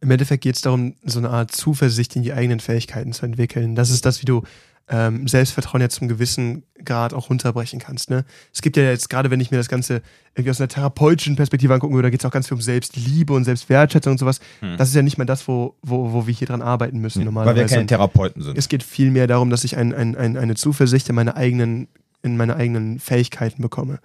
[0.00, 3.74] Im Endeffekt geht es darum, so eine Art Zuversicht in die eigenen Fähigkeiten zu entwickeln.
[3.74, 4.42] Das ist das, wie du
[4.88, 8.08] ähm, Selbstvertrauen ja zum gewissen Grad auch runterbrechen kannst.
[8.08, 8.24] Ne?
[8.54, 10.02] Es gibt ja jetzt, gerade wenn ich mir das Ganze
[10.34, 13.32] irgendwie aus einer therapeutischen Perspektive angucken würde, da geht es auch ganz viel um Selbstliebe
[13.32, 14.38] und Selbstwertschätzung und sowas.
[14.60, 14.76] Hm.
[14.76, 17.24] Das ist ja nicht mal das, wo, wo, wo wir hier dran arbeiten müssen hm.
[17.26, 17.62] normalerweise.
[17.62, 18.56] Weil wir keine Therapeuten sind.
[18.56, 21.88] Es geht vielmehr darum, dass ich ein, ein, ein, eine Zuversicht in meine eigenen,
[22.22, 23.98] in meine eigenen Fähigkeiten bekomme.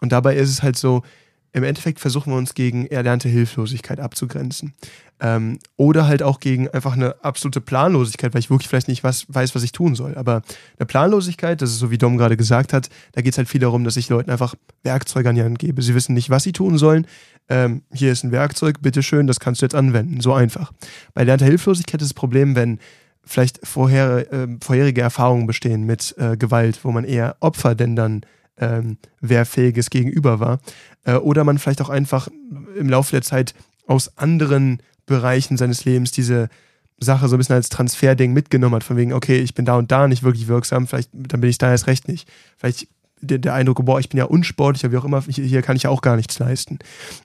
[0.00, 1.02] Und dabei ist es halt so,
[1.52, 4.74] im Endeffekt versuchen wir uns gegen erlernte Hilflosigkeit abzugrenzen.
[5.20, 9.26] Ähm, oder halt auch gegen einfach eine absolute Planlosigkeit, weil ich wirklich vielleicht nicht was,
[9.28, 10.14] weiß, was ich tun soll.
[10.16, 10.42] Aber
[10.78, 13.60] eine Planlosigkeit, das ist so wie Dom gerade gesagt hat, da geht es halt viel
[13.60, 15.82] darum, dass ich Leuten einfach Werkzeuge an die Hand gebe.
[15.82, 17.06] Sie wissen nicht, was sie tun sollen.
[17.48, 20.20] Ähm, hier ist ein Werkzeug, bitteschön, das kannst du jetzt anwenden.
[20.20, 20.72] So einfach.
[21.14, 22.78] Bei erlernter Hilflosigkeit ist das Problem, wenn
[23.24, 28.20] vielleicht vorher, äh, vorherige Erfahrungen bestehen mit äh, Gewalt, wo man eher Opfer denn dann
[28.60, 30.60] ähm, wehrfähiges Gegenüber war.
[31.04, 32.28] Äh, oder man vielleicht auch einfach
[32.76, 33.54] im Laufe der Zeit
[33.86, 36.48] aus anderen Bereichen seines Lebens diese
[37.00, 39.90] Sache so ein bisschen als Transferding mitgenommen hat, von wegen, okay, ich bin da und
[39.90, 42.28] da nicht wirklich wirksam, vielleicht dann bin ich da erst recht nicht.
[42.56, 42.88] Vielleicht
[43.20, 45.90] der, der Eindruck, boah, ich bin ja unsportlicher, wie auch immer, hier kann ich ja
[45.90, 46.78] auch gar nichts leisten.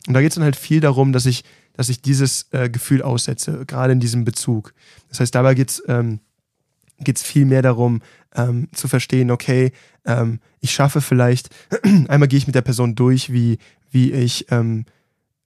[0.07, 1.43] Und da geht es dann halt viel darum, dass ich,
[1.73, 4.73] dass ich dieses äh, Gefühl aussetze, gerade in diesem Bezug.
[5.09, 6.19] Das heißt, dabei geht es ähm,
[7.15, 8.01] viel mehr darum,
[8.35, 9.71] ähm, zu verstehen, okay,
[10.05, 11.49] ähm, ich schaffe vielleicht,
[12.07, 13.57] einmal gehe ich mit der Person durch, wie,
[13.91, 14.85] wie ich ähm,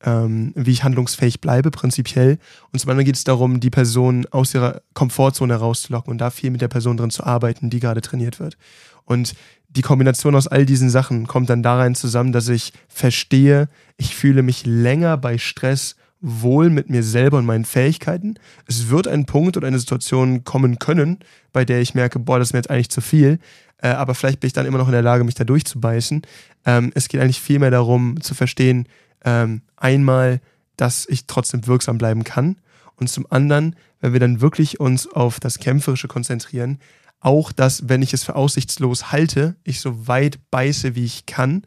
[0.03, 2.37] ähm, wie ich handlungsfähig bleibe, prinzipiell.
[2.71, 6.51] Und zum anderen geht es darum, die Person aus ihrer Komfortzone rauszulocken und da viel
[6.51, 8.57] mit der Person drin zu arbeiten, die gerade trainiert wird.
[9.05, 9.33] Und
[9.69, 14.15] die Kombination aus all diesen Sachen kommt dann da rein zusammen, dass ich verstehe, ich
[14.15, 18.35] fühle mich länger bei Stress wohl mit mir selber und meinen Fähigkeiten.
[18.65, 21.19] Es wird ein Punkt oder eine Situation kommen können,
[21.53, 23.39] bei der ich merke, boah, das ist mir jetzt eigentlich zu viel.
[23.79, 26.23] Äh, aber vielleicht bin ich dann immer noch in der Lage, mich da durchzubeißen.
[26.65, 28.87] Ähm, es geht eigentlich vielmehr darum, zu verstehen,
[29.23, 30.41] ähm, einmal,
[30.75, 32.57] dass ich trotzdem wirksam bleiben kann
[32.95, 36.79] und zum anderen, wenn wir dann wirklich uns auf das Kämpferische konzentrieren,
[37.19, 41.63] auch, dass, wenn ich es für aussichtslos halte, ich so weit beiße, wie ich kann,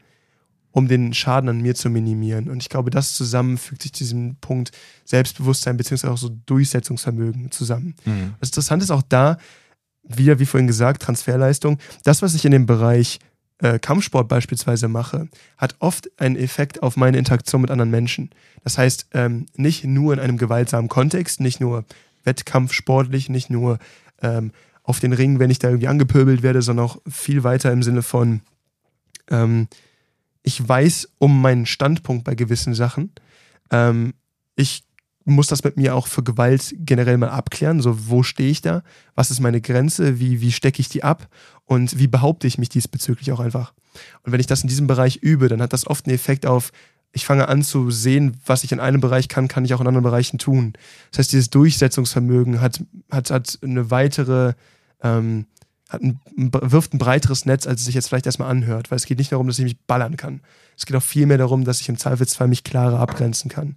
[0.72, 2.48] um den Schaden an mir zu minimieren.
[2.48, 4.72] Und ich glaube, das zusammen fügt sich diesem Punkt
[5.04, 6.08] Selbstbewusstsein bzw.
[6.08, 7.94] auch so Durchsetzungsvermögen zusammen.
[8.04, 8.34] Mhm.
[8.40, 9.38] Das Interessante ist auch da,
[10.04, 11.78] wieder wie vorhin gesagt, Transferleistung.
[12.04, 13.18] Das, was ich in dem Bereich
[13.58, 15.28] äh, Kampfsport beispielsweise mache,
[15.58, 18.30] hat oft einen Effekt auf meine Interaktion mit anderen Menschen.
[18.64, 21.84] Das heißt, ähm, nicht nur in einem gewaltsamen Kontext, nicht nur
[22.24, 23.78] wettkampfsportlich, nicht nur
[24.22, 24.52] ähm,
[24.82, 28.02] auf den Ringen, wenn ich da irgendwie angepöbelt werde, sondern auch viel weiter im Sinne
[28.02, 28.40] von,
[29.30, 29.68] ähm,
[30.42, 33.12] ich weiß um meinen Standpunkt bei gewissen Sachen.
[33.70, 34.14] Ähm,
[34.56, 34.84] ich
[35.24, 37.80] muss das mit mir auch für Gewalt generell mal abklären.
[37.80, 38.82] So, wo stehe ich da?
[39.14, 40.18] Was ist meine Grenze?
[40.18, 41.28] Wie, wie stecke ich die ab?
[41.64, 43.72] Und wie behaupte ich mich diesbezüglich auch einfach?
[44.22, 46.72] Und wenn ich das in diesem Bereich übe, dann hat das oft einen Effekt auf,
[47.12, 49.86] ich fange an zu sehen, was ich in einem Bereich kann, kann ich auch in
[49.86, 50.74] anderen Bereichen tun.
[51.10, 54.54] Das heißt, dieses Durchsetzungsvermögen hat, hat, hat eine weitere,
[55.02, 55.46] ähm,
[55.90, 59.18] ein, wirft ein breiteres Netz, als es sich jetzt vielleicht erstmal anhört, weil es geht
[59.18, 60.40] nicht darum, dass ich mich ballern kann.
[60.76, 63.76] Es geht auch viel mehr darum, dass ich im Zweifelsfall mich klarer abgrenzen kann.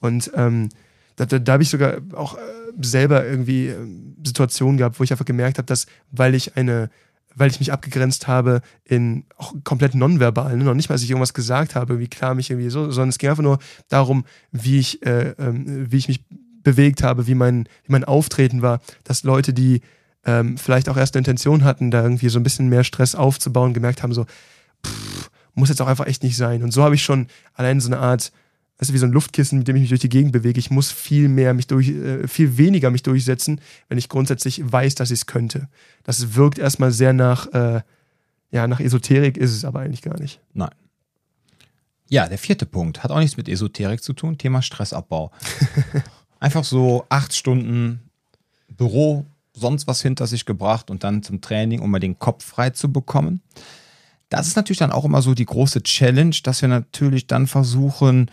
[0.00, 0.68] Und ähm,
[1.16, 2.40] da, da, da habe ich sogar auch äh,
[2.80, 3.76] selber irgendwie äh,
[4.24, 6.90] Situationen gehabt, wo ich einfach gemerkt habe, dass, weil ich eine,
[7.34, 10.64] weil ich mich abgegrenzt habe in auch komplett nonverbal, ne?
[10.64, 13.18] noch nicht mal, dass ich irgendwas gesagt habe, wie klar mich irgendwie so, sondern es
[13.18, 16.24] ging einfach nur darum, wie ich, äh, ähm, wie ich mich
[16.62, 19.80] bewegt habe, wie mein, wie mein Auftreten war, dass Leute, die
[20.28, 23.72] ähm, vielleicht auch erst eine Intention hatten, da irgendwie so ein bisschen mehr Stress aufzubauen,
[23.72, 24.26] gemerkt haben, so,
[24.86, 26.62] pff, muss jetzt auch einfach echt nicht sein.
[26.62, 28.30] Und so habe ich schon allein so eine Art
[28.78, 30.60] du, wie so ein Luftkissen, mit dem ich mich durch die Gegend bewege.
[30.60, 34.94] Ich muss viel mehr mich durch, äh, viel weniger mich durchsetzen, wenn ich grundsätzlich weiß,
[34.94, 35.68] dass ich es könnte.
[36.04, 37.80] Das wirkt erstmal sehr nach, äh,
[38.50, 40.40] ja, nach Esoterik, ist es aber eigentlich gar nicht.
[40.52, 40.70] Nein.
[42.10, 45.32] Ja, der vierte Punkt hat auch nichts mit Esoterik zu tun, Thema Stressabbau.
[46.40, 48.00] Einfach so acht Stunden
[48.68, 49.26] Büro,
[49.58, 52.92] sonst was hinter sich gebracht und dann zum Training, um mal den Kopf frei zu
[52.92, 53.42] bekommen.
[54.28, 58.30] Das ist natürlich dann auch immer so die große Challenge, dass wir natürlich dann versuchen,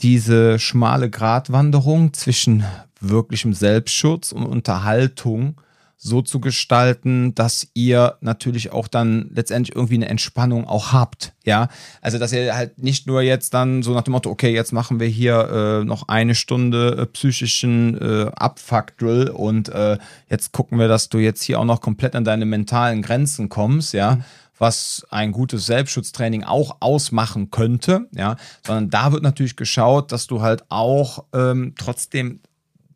[0.00, 2.64] diese schmale Gratwanderung zwischen
[3.00, 5.60] wirklichem Selbstschutz und Unterhaltung
[6.02, 11.68] so zu gestalten, dass ihr natürlich auch dann letztendlich irgendwie eine Entspannung auch habt, ja.
[12.00, 14.98] Also dass ihr halt nicht nur jetzt dann so nach dem Motto, okay, jetzt machen
[14.98, 19.98] wir hier äh, noch eine Stunde äh, psychischen äh, Abfuck-Drill und äh,
[20.30, 23.92] jetzt gucken wir, dass du jetzt hier auch noch komplett an deine mentalen Grenzen kommst,
[23.92, 24.16] ja.
[24.16, 24.24] Mhm
[24.60, 28.36] was ein gutes Selbstschutztraining auch ausmachen könnte, ja,
[28.66, 32.40] sondern da wird natürlich geschaut, dass du halt auch ähm, trotzdem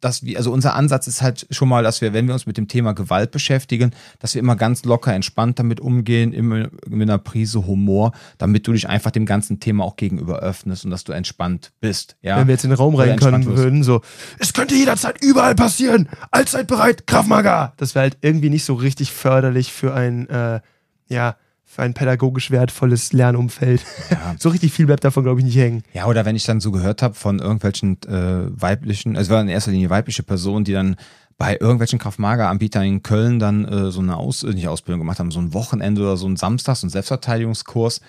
[0.05, 2.59] dass wir, also unser Ansatz ist halt schon mal, dass wir, wenn wir uns mit
[2.59, 7.17] dem Thema Gewalt beschäftigen, dass wir immer ganz locker, entspannt damit umgehen, immer mit einer
[7.17, 11.13] Prise Humor, damit du dich einfach dem ganzen Thema auch gegenüber öffnest und dass du
[11.13, 12.17] entspannt bist.
[12.21, 12.37] Ja?
[12.37, 14.03] Wenn wir jetzt in den Raum rein können würden, so,
[14.39, 17.73] es könnte jederzeit überall passieren, allzeit bereit, Kraftmager.
[17.79, 20.61] Das wäre halt irgendwie nicht so richtig förderlich für ein, äh,
[21.09, 23.83] ja, für ein pädagogisch wertvolles Lernumfeld.
[24.11, 24.37] Ja.
[24.39, 25.83] so richtig viel bleibt davon, glaube ich, nicht hängen.
[25.93, 29.43] Ja, oder wenn ich dann so gehört habe von irgendwelchen äh, weiblichen, also es war
[29.43, 30.97] in erster Linie weibliche Personen, die dann
[31.37, 35.41] bei irgendwelchen Kraftmager-Anbietern in Köln dann äh, so eine Aus nicht Ausbildung gemacht haben, so
[35.41, 38.01] ein Wochenende oder so ein Samstag, so ein Selbstverteidigungskurs.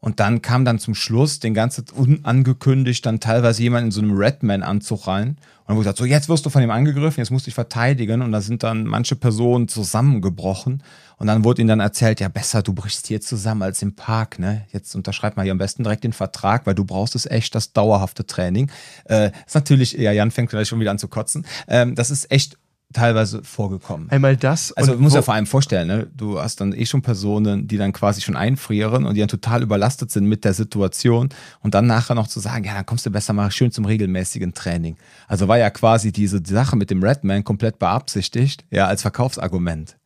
[0.00, 4.16] Und dann kam dann zum Schluss den ganzen unangekündigt dann teilweise jemand in so einem
[4.16, 5.28] Redman-Anzug rein.
[5.28, 5.38] Und
[5.68, 8.20] dann wurde gesagt, so jetzt wirst du von ihm angegriffen, jetzt musst du dich verteidigen.
[8.20, 10.82] Und da sind dann manche Personen zusammengebrochen.
[11.16, 14.38] Und dann wurde ihnen dann erzählt, ja besser, du brichst hier zusammen als im Park.
[14.38, 14.66] Ne?
[14.72, 17.72] Jetzt unterschreib mal hier am besten direkt den Vertrag, weil du brauchst es echt, das
[17.72, 18.70] dauerhafte Training.
[19.04, 21.46] Äh, ist natürlich, ja, Jan fängt vielleicht schon wieder an zu kotzen.
[21.68, 22.58] Ähm, das ist echt
[22.94, 24.08] teilweise vorgekommen.
[24.10, 24.72] Einmal das.
[24.72, 26.06] Also du musst ja vor allem vorstellen, ne?
[26.14, 29.62] du hast dann eh schon Personen, die dann quasi schon einfrieren und die dann total
[29.62, 31.28] überlastet sind mit der Situation
[31.60, 34.54] und dann nachher noch zu sagen, ja, dann kommst du besser mal schön zum regelmäßigen
[34.54, 34.96] Training.
[35.28, 39.96] Also war ja quasi diese Sache mit dem Redman komplett beabsichtigt, ja, als Verkaufsargument.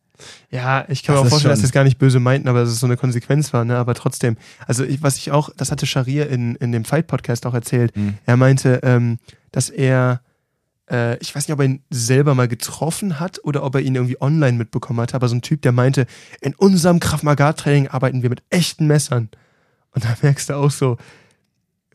[0.49, 2.69] Ja, ich kann das mir auch vorstellen, dass das gar nicht böse meinten, aber dass
[2.69, 3.77] es so eine Konsequenz war, ne?
[3.77, 7.53] Aber trotzdem, also ich, was ich auch, das hatte Sharir in, in dem Fight-Podcast auch
[7.53, 7.95] erzählt.
[7.95, 8.17] Mhm.
[8.25, 9.19] Er meinte, ähm,
[9.51, 10.21] dass er
[10.89, 13.95] äh, ich weiß nicht, ob er ihn selber mal getroffen hat oder ob er ihn
[13.95, 16.05] irgendwie online mitbekommen hat, aber so ein Typ, der meinte,
[16.41, 19.29] in unserem Krav Maga-Training arbeiten wir mit echten Messern.
[19.91, 20.97] Und da merkst du auch so,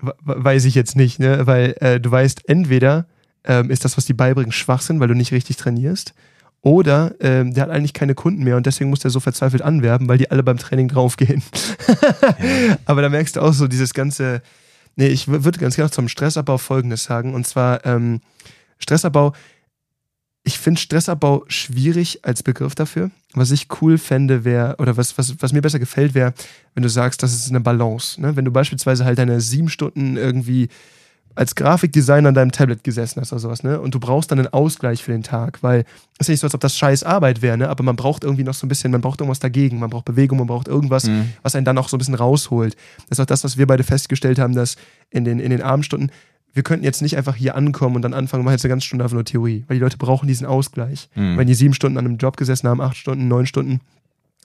[0.00, 1.46] weiß ich jetzt nicht, ne?
[1.46, 3.06] Weil äh, du weißt, entweder
[3.44, 6.14] ähm, ist das, was die beibringen, Schwachsinn, weil du nicht richtig trainierst,
[6.64, 10.08] oder ähm, der hat eigentlich keine Kunden mehr und deswegen muss der so verzweifelt anwerben,
[10.08, 11.42] weil die alle beim Training draufgehen.
[12.86, 14.40] Aber da merkst du auch so dieses ganze.
[14.96, 17.34] Nee, ich würde ganz gerne zum Stressabbau Folgendes sagen.
[17.34, 18.20] Und zwar, ähm,
[18.78, 19.34] Stressabbau,
[20.42, 23.10] ich finde Stressabbau schwierig als Begriff dafür.
[23.34, 26.32] Was ich cool fände, wäre, oder was, was, was mir besser gefällt, wäre,
[26.74, 28.18] wenn du sagst, das ist eine Balance.
[28.22, 28.36] Ne?
[28.36, 30.68] Wenn du beispielsweise halt deine sieben Stunden irgendwie
[31.34, 33.80] als Grafikdesigner an deinem Tablet gesessen hast oder sowas, ne?
[33.80, 35.84] Und du brauchst dann einen Ausgleich für den Tag, weil
[36.18, 37.68] es ist nicht so, als ob das scheiß Arbeit wäre, ne?
[37.68, 40.38] Aber man braucht irgendwie noch so ein bisschen, man braucht irgendwas dagegen, man braucht Bewegung,
[40.38, 41.32] man braucht irgendwas, mhm.
[41.42, 42.76] was einen dann auch so ein bisschen rausholt.
[43.08, 44.76] Das ist auch das, was wir beide festgestellt haben, dass
[45.10, 46.10] in den, in den Abendstunden,
[46.52, 49.04] wir könnten jetzt nicht einfach hier ankommen und dann anfangen, machen jetzt eine ganze Stunde
[49.04, 51.08] einfach nur Theorie, weil die Leute brauchen diesen Ausgleich.
[51.16, 51.36] Mhm.
[51.36, 53.80] Wenn die sieben Stunden an einem Job gesessen haben, acht Stunden, neun Stunden,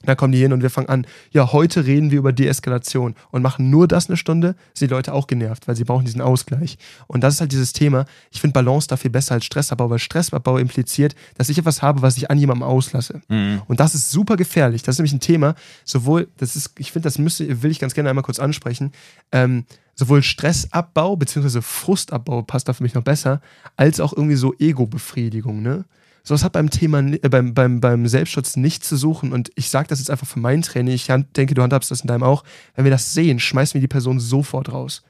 [0.03, 3.41] dann kommen die hin und wir fangen an, ja, heute reden wir über Deeskalation und
[3.41, 6.77] machen nur das eine Stunde, sind die Leute auch genervt, weil sie brauchen diesen Ausgleich.
[7.07, 8.05] Und das ist halt dieses Thema.
[8.31, 12.01] Ich finde Balance da viel besser als Stressabbau, weil Stressabbau impliziert, dass ich etwas habe,
[12.01, 13.21] was ich an jemandem auslasse.
[13.27, 13.61] Mhm.
[13.67, 14.83] Und das ist super gefährlich.
[14.83, 17.93] Das ist nämlich ein Thema, sowohl, das ist, ich finde, das müsste, will ich ganz
[17.93, 18.93] gerne einmal kurz ansprechen,
[19.31, 21.61] ähm, sowohl Stressabbau bzw.
[21.61, 23.41] Frustabbau passt da für mich noch besser,
[23.75, 25.85] als auch irgendwie so Ego-Befriedigung, ne?
[26.29, 29.33] Sowas hat beim Thema, äh, beim, beim, beim Selbstschutz nichts zu suchen.
[29.33, 30.93] Und ich sage das jetzt einfach für mein Training.
[30.93, 32.43] Ich denke, du handhabst das in deinem auch.
[32.75, 35.01] Wenn wir das sehen, schmeißen wir die Person sofort raus.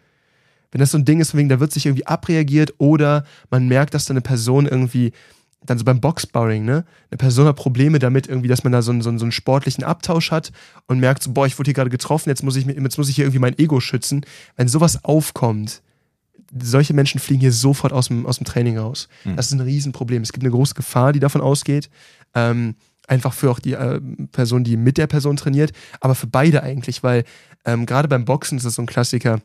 [0.71, 3.95] Wenn das so ein Ding ist, wegen, da wird sich irgendwie abreagiert oder man merkt,
[3.95, 5.11] dass da eine Person irgendwie,
[5.65, 6.85] dann so beim Boxsparring, ne?
[7.11, 9.33] Eine Person hat Probleme damit, irgendwie, dass man da so einen, so einen, so einen
[9.33, 10.53] sportlichen Abtausch hat
[10.87, 13.15] und merkt so, boah, ich wurde hier gerade getroffen, jetzt muss ich, jetzt muss ich
[13.15, 14.25] hier irgendwie mein Ego schützen.
[14.55, 15.81] Wenn sowas aufkommt,
[16.57, 19.07] solche Menschen fliegen hier sofort aus dem, aus dem Training raus.
[19.23, 19.35] Mhm.
[19.35, 20.21] Das ist ein Riesenproblem.
[20.21, 21.89] Es gibt eine große Gefahr, die davon ausgeht.
[22.33, 22.75] Ähm,
[23.07, 23.99] einfach für auch die äh,
[24.31, 27.23] Person, die mit der Person trainiert, aber für beide eigentlich, weil
[27.65, 29.41] ähm, gerade beim Boxen ist das so ein Klassiker.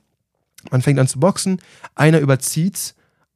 [0.71, 1.61] Man fängt an zu boxen,
[1.95, 2.95] einer überzieht's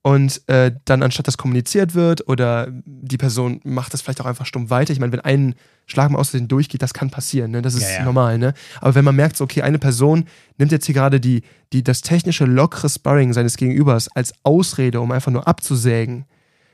[0.08, 4.46] und äh, dann anstatt das kommuniziert wird oder die Person macht das vielleicht auch einfach
[4.46, 4.90] stumm weiter.
[4.90, 7.60] Ich meine, wenn ein Schlag mal aus dem durchgeht, das kann passieren, ne?
[7.60, 8.04] das ist ja, ja.
[8.04, 8.38] normal.
[8.38, 8.54] Ne?
[8.80, 10.24] Aber wenn man merkt, so, okay, eine Person
[10.56, 11.42] nimmt jetzt hier gerade die,
[11.74, 16.24] die, das technische, lockere Sparring seines Gegenübers als Ausrede, um einfach nur abzusägen,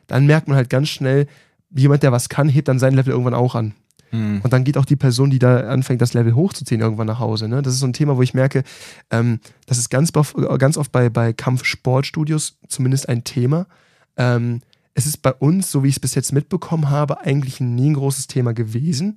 [0.07, 1.27] dann merkt man halt ganz schnell,
[1.75, 3.75] jemand, der was kann, hebt dann sein Level irgendwann auch an.
[4.15, 4.41] Mhm.
[4.43, 7.49] Und dann geht auch die Person, die da anfängt, das Level hochzuziehen, irgendwann nach Hause.
[7.49, 7.63] Ne?
[7.63, 8.63] Das ist so ein Thema, wo ich merke,
[9.11, 13.67] ähm, das ist ganz, ganz oft bei, bei Kampfsportstudios zumindest ein Thema.
[14.17, 14.63] Ähm,
[14.95, 17.95] es ist bei uns, so wie ich es bis jetzt mitbekommen habe, eigentlich nie ein
[17.95, 19.17] großes Thema gewesen.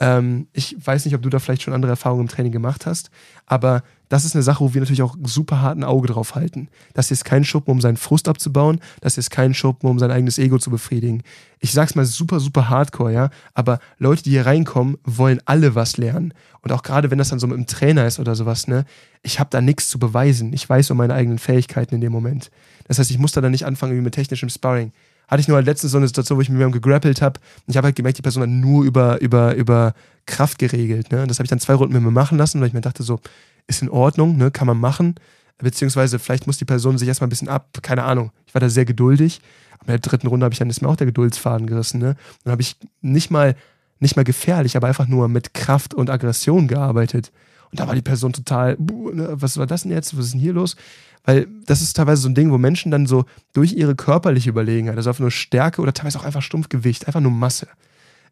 [0.00, 3.10] Ähm, ich weiß nicht, ob du da vielleicht schon andere Erfahrungen im Training gemacht hast,
[3.46, 6.68] aber das ist eine Sache, wo wir natürlich auch super hart ein Auge drauf halten.
[6.94, 10.38] Das ist kein Schuppen, um seinen Frust abzubauen, das ist kein Schuppen, um sein eigenes
[10.38, 11.22] Ego zu befriedigen.
[11.60, 15.98] Ich sag's mal super, super hardcore, ja, aber Leute, die hier reinkommen, wollen alle was
[15.98, 16.32] lernen.
[16.62, 18.86] Und auch gerade wenn das dann so mit einem Trainer ist oder sowas, ne,
[19.22, 20.52] ich habe da nichts zu beweisen.
[20.54, 22.50] Ich weiß um meine eigenen Fähigkeiten in dem Moment.
[22.88, 24.92] Das heißt, ich muss da dann nicht anfangen wie mit technischem Sparring
[25.30, 27.38] hatte ich nur halt letztens so eine Situation, wo ich mit mir gegrappelt habe.
[27.66, 29.94] Und ich habe halt gemerkt, die Person hat nur über, über, über
[30.26, 31.12] Kraft geregelt.
[31.12, 31.24] Ne?
[31.28, 33.20] Das habe ich dann zwei Runden mit mir machen lassen, weil ich mir dachte, so,
[33.68, 34.50] ist in Ordnung, ne?
[34.50, 35.14] kann man machen.
[35.58, 38.32] beziehungsweise vielleicht muss die Person sich erstmal ein bisschen ab, keine Ahnung.
[38.46, 39.40] Ich war da sehr geduldig.
[39.74, 42.00] Aber in der dritten Runde habe ich dann ist mir auch der Geduldsfaden gerissen.
[42.00, 42.16] Ne?
[42.42, 43.54] Dann habe ich nicht mal,
[44.00, 47.30] nicht mal gefährlich, aber einfach nur mit Kraft und Aggression gearbeitet.
[47.70, 50.16] Und da war die Person total, ne, was war das denn jetzt?
[50.16, 50.76] Was ist denn hier los?
[51.24, 54.96] Weil das ist teilweise so ein Ding, wo Menschen dann so durch ihre körperliche Überlegenheit,
[54.96, 57.68] also auf nur Stärke oder teilweise auch einfach Stumpfgewicht, einfach nur Masse,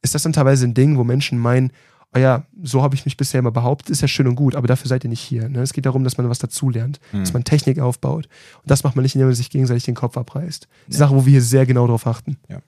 [0.03, 1.72] ist das dann teilweise ein Ding, wo Menschen meinen,
[2.14, 4.66] oh ja, so habe ich mich bisher immer behauptet, ist ja schön und gut, aber
[4.66, 5.48] dafür seid ihr nicht hier.
[5.48, 5.61] Ne?
[5.61, 7.20] Es geht darum, dass man was dazulernt, mhm.
[7.20, 8.29] dass man Technik aufbaut.
[8.62, 10.66] Und das macht man nicht, indem man sich gegenseitig den Kopf abreißt.
[10.87, 10.98] Die ja.
[10.98, 12.38] Sache, wo wir hier sehr genau drauf achten.
[12.48, 12.61] Ja.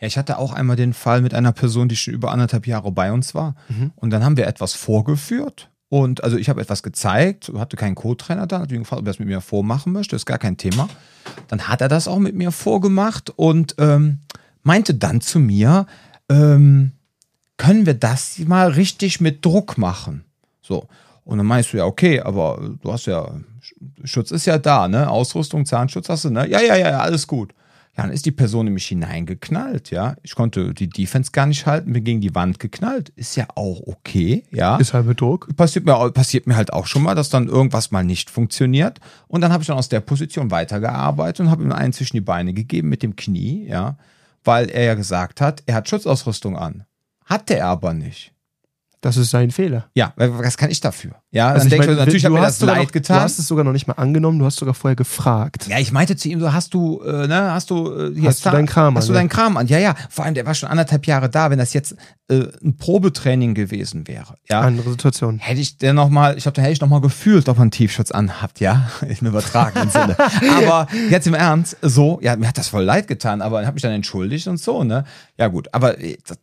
[0.00, 2.92] Ja, ich hatte auch einmal den Fall mit einer Person, die schon über anderthalb Jahre
[2.92, 3.54] bei uns war.
[3.68, 3.92] Mhm.
[3.96, 8.46] Und dann haben wir etwas vorgeführt und also ich habe etwas gezeigt, hatte keinen Co-Trainer
[8.46, 10.88] da, hat ihn gefragt, ob er das mit mir vormachen möchte, ist gar kein Thema.
[11.48, 14.20] Dann hat er das auch mit mir vorgemacht und ähm,
[14.62, 15.86] meinte dann zu mir,
[16.28, 16.92] ähm,
[17.56, 20.24] können wir das mal richtig mit Druck machen?
[20.62, 20.88] So.
[21.24, 23.30] Und dann meinst du ja, okay, aber du hast ja,
[24.04, 25.08] Schutz ist ja da, ne?
[25.08, 26.48] Ausrüstung, Zahnschutz hast du, ne?
[26.48, 27.54] Ja, ja, ja, alles gut.
[27.96, 30.16] Ja, dann ist die Person nämlich hineingeknallt, ja.
[30.22, 33.10] Ich konnte die Defense gar nicht halten, bin gegen die Wand geknallt.
[33.10, 34.76] Ist ja auch okay, ja.
[34.78, 35.54] Ist halt mit Druck.
[35.56, 38.98] Passiert mir, passiert mir halt auch schon mal, dass dann irgendwas mal nicht funktioniert.
[39.28, 42.20] Und dann habe ich dann aus der Position weitergearbeitet und habe ihm einen zwischen die
[42.20, 43.96] Beine gegeben mit dem Knie, ja.
[44.42, 46.84] Weil er ja gesagt hat, er hat Schutzausrüstung an.
[47.24, 48.33] Hatte er aber nicht.
[49.04, 49.84] Das ist sein Fehler.
[49.94, 51.16] Ja, was kann ich dafür?
[51.30, 53.18] Ja, also dann ich mein, natürlich hat mir das leid noch, getan.
[53.18, 55.66] Du hast es sogar noch nicht mal angenommen, du hast sogar vorher gefragt.
[55.68, 58.46] Ja, ich meinte zu ihm so, hast du, äh, ne, hast du äh, hier hast
[58.46, 58.96] du deinen Kram hast an?
[58.96, 59.66] Hast du deinen Kram an?
[59.66, 59.94] Ja, ja.
[60.08, 61.50] Vor allem, der war schon anderthalb Jahre da.
[61.50, 61.96] Wenn das jetzt
[62.28, 64.62] äh, ein Probetraining gewesen wäre, ja.
[64.62, 65.38] Andere Situation.
[65.38, 67.62] Hätte ich der noch mal, ich glaube, da hätte ich noch mal gefühlt, ob er
[67.62, 68.88] einen Tiefschutz anhabt, ja,
[69.20, 70.16] im übertragenen Sinne.
[70.56, 73.74] Aber jetzt im Ernst, so, ja, mir hat das voll leid getan, aber ich habe
[73.74, 75.04] mich dann entschuldigt und so, ne.
[75.36, 76.38] Ja gut, aber äh, das,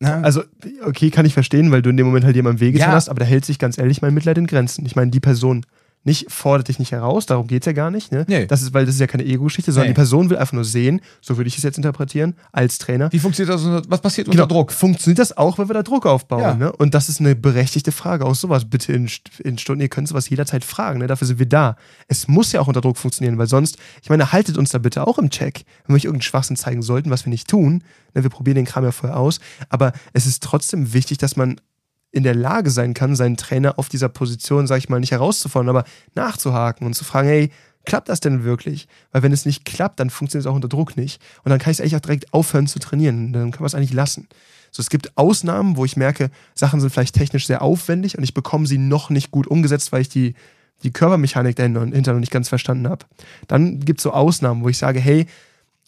[0.00, 0.20] na?
[0.20, 0.42] Also,
[0.84, 2.94] okay, kann ich verstehen, weil du in dem Moment halt jemandem wehgetan ja.
[2.94, 4.86] hast, aber da hält sich ganz ehrlich mein Mitleid in Grenzen.
[4.86, 5.66] Ich meine, die Person
[6.08, 8.10] nicht fordert dich nicht heraus, darum geht es ja gar nicht.
[8.10, 8.24] Ne?
[8.28, 8.46] Nee.
[8.46, 9.94] Das ist, weil das ist ja keine Ego-Geschichte, sondern nee.
[9.94, 13.12] die Person will einfach nur sehen, so würde ich es jetzt interpretieren, als Trainer.
[13.12, 13.88] Wie funktioniert das?
[13.88, 14.60] Was passiert unter genau.
[14.60, 14.72] Druck?
[14.72, 16.40] Funktioniert das auch, weil wir da Druck aufbauen?
[16.40, 16.54] Ja.
[16.54, 16.72] Ne?
[16.72, 18.24] Und das ist eine berechtigte Frage.
[18.24, 19.08] Auch sowas bitte in,
[19.44, 21.06] in Stunden, ihr könnt sowas jederzeit fragen, ne?
[21.06, 21.76] dafür sind wir da.
[22.08, 25.06] Es muss ja auch unter Druck funktionieren, weil sonst, ich meine, haltet uns da bitte
[25.06, 27.84] auch im Check, wenn wir euch irgendeinen Schwachsinn zeigen sollten, was wir nicht tun.
[28.14, 28.22] Ne?
[28.22, 31.60] Wir probieren den Kram ja vorher aus, aber es ist trotzdem wichtig, dass man
[32.10, 35.68] in der Lage sein kann, seinen Trainer auf dieser Position, sag ich mal, nicht herauszufordern,
[35.68, 37.50] aber nachzuhaken und zu fragen, hey,
[37.84, 38.88] klappt das denn wirklich?
[39.12, 41.20] Weil wenn es nicht klappt, dann funktioniert es auch unter Druck nicht.
[41.44, 43.32] Und dann kann ich es eigentlich auch direkt aufhören zu trainieren.
[43.32, 44.28] Dann kann man es eigentlich lassen.
[44.70, 48.34] So, es gibt Ausnahmen, wo ich merke, Sachen sind vielleicht technisch sehr aufwendig und ich
[48.34, 50.34] bekomme sie noch nicht gut umgesetzt, weil ich die,
[50.82, 53.06] die Körpermechanik dahinter noch nicht ganz verstanden habe.
[53.46, 55.26] Dann gibt es so Ausnahmen, wo ich sage, hey,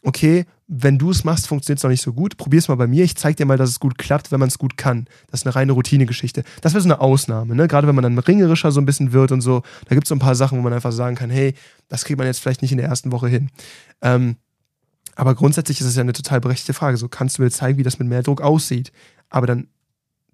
[0.02, 2.36] okay, wenn du es machst, funktioniert es noch nicht so gut.
[2.36, 3.04] Probier es mal bei mir.
[3.04, 5.06] Ich zeige dir mal, dass es gut klappt, wenn man es gut kann.
[5.30, 6.44] Das ist eine reine Routinegeschichte.
[6.60, 7.66] Das wäre so eine Ausnahme, ne?
[7.66, 9.62] Gerade wenn man dann ringerischer so ein bisschen wird und so.
[9.88, 11.54] Da gibt es so ein paar Sachen, wo man einfach sagen kann, hey,
[11.88, 13.50] das kriegt man jetzt vielleicht nicht in der ersten Woche hin.
[14.00, 14.36] Ähm,
[15.16, 16.96] aber grundsätzlich ist es ja eine total berechtigte Frage.
[16.96, 18.92] So kannst du mir zeigen, wie das mit mehr Druck aussieht.
[19.28, 19.68] Aber dann,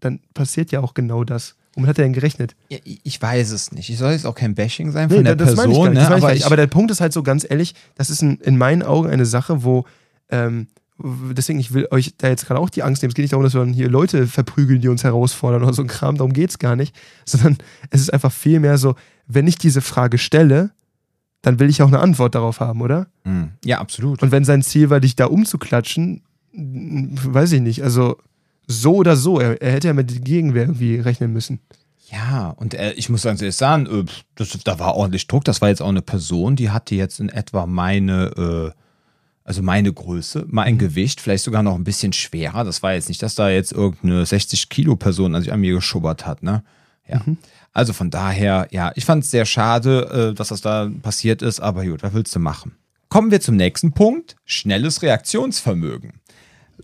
[0.01, 1.57] dann passiert ja auch genau das.
[1.77, 2.57] Womit hat er denn gerechnet?
[2.71, 3.91] Ja, ich weiß es nicht.
[3.91, 5.93] Ich soll jetzt auch kein Bashing sein von nee, der Person.
[5.93, 6.07] Ne?
[6.09, 9.11] Aber, aber, der Punkt ist halt so ganz ehrlich, das ist in, in meinen Augen
[9.11, 9.85] eine Sache, wo
[10.31, 13.11] ähm, deswegen, ich will euch da jetzt gerade auch die Angst nehmen.
[13.11, 15.83] Es geht nicht darum, dass wir dann hier Leute verprügeln, die uns herausfordern oder so
[15.83, 16.17] ein Kram.
[16.17, 16.97] Darum geht es gar nicht.
[17.27, 17.59] Sondern
[17.91, 18.95] es ist einfach viel mehr so,
[19.27, 20.71] wenn ich diese Frage stelle,
[21.43, 23.07] dann will ich auch eine Antwort darauf haben, oder?
[23.25, 23.51] Hm.
[23.65, 24.23] Ja, absolut.
[24.23, 27.85] Und wenn sein Ziel war, dich da umzuklatschen, weiß ich nicht.
[27.85, 28.17] Also
[28.67, 31.61] so oder so, er, er hätte ja mit der Gegenwehr irgendwie rechnen müssen.
[32.11, 34.05] Ja, und äh, ich muss ganz ehrlich sagen, äh,
[34.37, 35.45] das, da war ordentlich Druck.
[35.45, 38.81] Das war jetzt auch eine Person, die hatte jetzt in etwa meine, äh,
[39.45, 40.79] also meine Größe, mein mhm.
[40.79, 42.65] Gewicht, vielleicht sogar noch ein bisschen schwerer.
[42.65, 45.75] Das war jetzt nicht, dass da jetzt irgendeine 60 Kilo Person an sich an mir
[45.75, 46.63] geschubbert hat, ne?
[47.09, 47.23] Ja.
[47.25, 47.39] Mhm.
[47.73, 51.61] Also von daher, ja, ich fand es sehr schade, äh, dass das da passiert ist,
[51.61, 52.73] aber gut, was willst du machen?
[53.09, 56.15] Kommen wir zum nächsten Punkt: schnelles Reaktionsvermögen.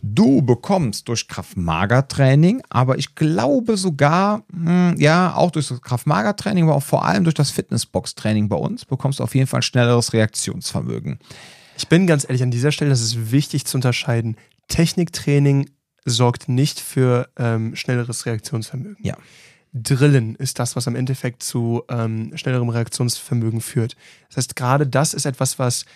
[0.00, 6.64] Du bekommst durch Kraft-Mager-Training, aber ich glaube sogar, mh, hm, ja, auch durch das Kraft-Mager-Training,
[6.64, 10.12] aber auch vor allem durch das Fitnessbox-Training bei uns, bekommst du auf jeden Fall schnelleres
[10.12, 11.18] Reaktionsvermögen.
[11.76, 14.36] Ich bin ganz ehrlich an dieser Stelle, das ist wichtig zu unterscheiden.
[14.68, 15.70] Techniktraining
[16.04, 19.04] sorgt nicht für ähm, schnelleres Reaktionsvermögen.
[19.04, 19.16] Ja.
[19.74, 23.96] Drillen ist das, was am Endeffekt zu ähm, schnellerem Reaktionsvermögen führt.
[24.28, 25.86] Das heißt, gerade das ist etwas, was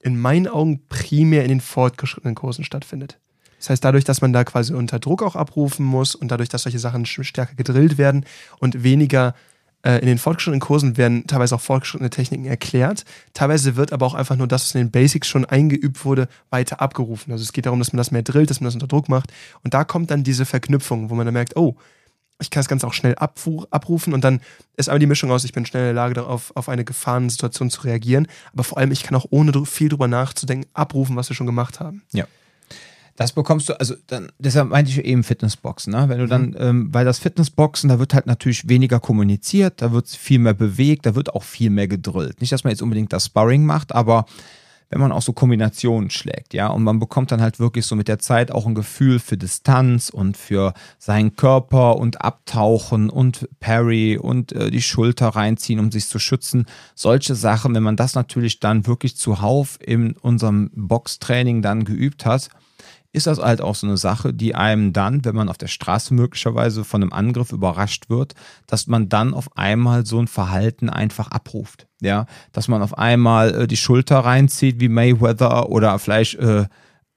[0.00, 3.18] in meinen Augen primär in den fortgeschrittenen Kursen stattfindet.
[3.58, 6.62] Das heißt, dadurch, dass man da quasi unter Druck auch abrufen muss und dadurch, dass
[6.62, 8.24] solche Sachen stärker gedrillt werden
[8.58, 9.34] und weniger
[9.82, 13.04] äh, in den fortgeschrittenen Kursen werden teilweise auch fortgeschrittene Techniken erklärt.
[13.34, 16.80] Teilweise wird aber auch einfach nur das, was in den Basics schon eingeübt wurde, weiter
[16.80, 17.32] abgerufen.
[17.32, 19.32] Also es geht darum, dass man das mehr drillt, dass man das unter Druck macht.
[19.62, 21.76] Und da kommt dann diese Verknüpfung, wo man dann merkt, oh,
[22.40, 24.40] ich kann das Ganze auch schnell abrufen und dann
[24.76, 27.70] ist aber die Mischung aus, ich bin schnell in der Lage, darauf, auf eine Gefahrensituation
[27.70, 31.36] zu reagieren, aber vor allem, ich kann auch ohne viel drüber nachzudenken, abrufen, was wir
[31.36, 32.02] schon gemacht haben.
[32.12, 32.26] Ja.
[33.16, 36.08] Das bekommst du, also dann, deshalb meinte ich eben Fitnessboxen, ne?
[36.08, 36.56] Wenn du dann, mhm.
[36.58, 41.06] ähm, weil das Fitnessboxen, da wird halt natürlich weniger kommuniziert, da wird viel mehr bewegt,
[41.06, 42.40] da wird auch viel mehr gedrillt.
[42.40, 44.26] Nicht, dass man jetzt unbedingt das Sparring macht, aber
[44.88, 48.06] wenn man auch so Kombinationen schlägt, ja, und man bekommt dann halt wirklich so mit
[48.06, 54.16] der Zeit auch ein Gefühl für Distanz und für seinen Körper und Abtauchen und Parry
[54.16, 56.66] und äh, die Schulter reinziehen, um sich zu schützen.
[56.94, 62.50] Solche Sachen, wenn man das natürlich dann wirklich zuhauf in unserem Boxtraining dann geübt hat,
[63.12, 66.12] ist das halt auch so eine Sache, die einem dann, wenn man auf der Straße
[66.12, 68.34] möglicherweise von einem Angriff überrascht wird,
[68.66, 71.86] dass man dann auf einmal so ein Verhalten einfach abruft.
[72.02, 76.66] Ja, dass man auf einmal äh, die Schulter reinzieht wie Mayweather oder vielleicht äh,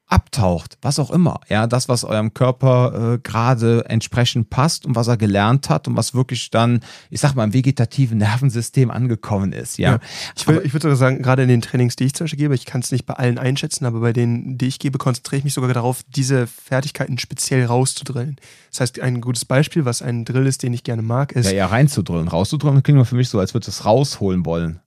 [0.09, 1.39] abtaucht, was auch immer.
[1.49, 5.95] Ja, das, was eurem Körper äh, gerade entsprechend passt und was er gelernt hat und
[5.95, 6.81] was wirklich dann,
[7.11, 9.77] ich sag mal, im vegetativen Nervensystem angekommen ist.
[9.77, 9.99] Ja, ja
[10.35, 12.55] ich, will, ich würde sogar sagen, gerade in den Trainings, die ich zum Beispiel gebe,
[12.55, 15.43] ich kann es nicht bei allen einschätzen, aber bei denen, die ich gebe, konzentriere ich
[15.43, 18.37] mich sogar darauf, diese Fertigkeiten speziell rauszudrillen.
[18.71, 21.45] Das heißt, ein gutes Beispiel, was ein Drill ist, den ich gerne mag, ist.
[21.45, 22.27] Ja, ja, reinzudrillen.
[22.27, 24.79] Rauszudrillen klingt für mich so, als würde es rausholen wollen.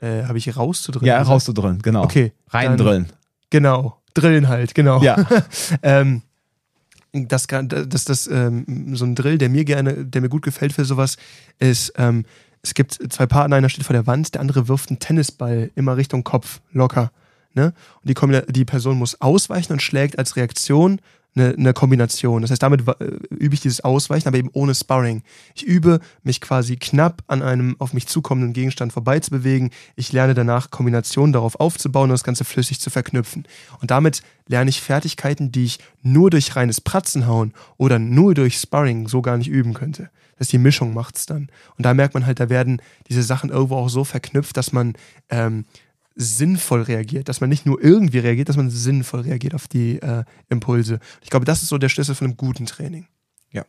[0.00, 1.06] Äh, Habe ich rauszudrillen?
[1.06, 2.02] Ja, rauszudrillen, genau.
[2.02, 2.32] Okay.
[2.48, 3.06] Reindrillen.
[3.50, 4.02] Genau.
[4.16, 5.02] Drillen halt, genau.
[5.02, 5.16] Ja.
[5.82, 6.22] ähm,
[7.12, 10.84] das, das, das, ähm, so ein Drill, der mir gerne, der mir gut gefällt für
[10.84, 11.16] sowas,
[11.58, 12.24] ist, ähm,
[12.62, 15.96] es gibt zwei Partner, einer steht vor der Wand, der andere wirft einen Tennisball immer
[15.96, 17.12] Richtung Kopf, locker.
[17.54, 17.72] Ne?
[18.02, 21.00] Und die, die Person muss ausweichen und schlägt als Reaktion
[21.36, 22.42] eine, eine Kombination.
[22.42, 25.22] Das heißt, damit äh, übe ich dieses Ausweichen, aber eben ohne Sparring.
[25.54, 29.70] Ich übe, mich quasi knapp an einem auf mich zukommenden Gegenstand vorbeizubewegen.
[29.94, 33.46] Ich lerne danach Kombinationen darauf aufzubauen und das Ganze flüssig zu verknüpfen.
[33.80, 39.08] Und damit lerne ich Fertigkeiten, die ich nur durch reines Pratzenhauen oder nur durch Sparring
[39.08, 40.10] so gar nicht üben könnte.
[40.38, 41.48] Das ist die Mischung macht's dann.
[41.78, 44.94] Und da merkt man halt, da werden diese Sachen irgendwo auch so verknüpft, dass man
[45.30, 45.64] ähm,
[46.16, 50.24] sinnvoll reagiert, dass man nicht nur irgendwie reagiert, dass man sinnvoll reagiert auf die äh,
[50.48, 50.98] Impulse.
[51.22, 53.06] Ich glaube, das ist so der Schlüssel von einem guten Training.
[53.52, 53.64] Ja.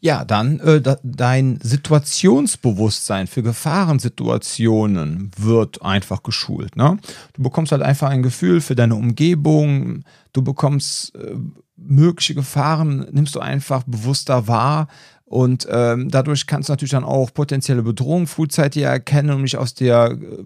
[0.00, 6.74] Ja, dann äh, da, dein Situationsbewusstsein für Gefahrensituationen wird einfach geschult.
[6.74, 6.98] Ne?
[7.34, 10.02] Du bekommst halt einfach ein Gefühl für deine Umgebung,
[10.32, 11.36] du bekommst äh,
[11.76, 14.88] mögliche Gefahren, nimmst du einfach bewusster wahr.
[15.24, 19.72] Und ähm, dadurch kannst du natürlich dann auch potenzielle Bedrohungen frühzeitig erkennen und mich aus
[19.72, 20.44] der äh,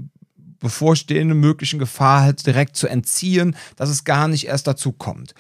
[0.61, 5.35] bevorstehende möglichen Gefahr halt direkt zu entziehen, dass es gar nicht erst dazu kommt.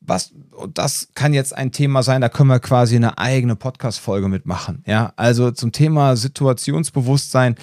[0.00, 0.32] Was,
[0.74, 4.82] das kann jetzt ein Thema sein, da können wir quasi eine eigene Podcast-Folge mitmachen.
[4.86, 7.56] Ja, also zum Thema Situationsbewusstsein,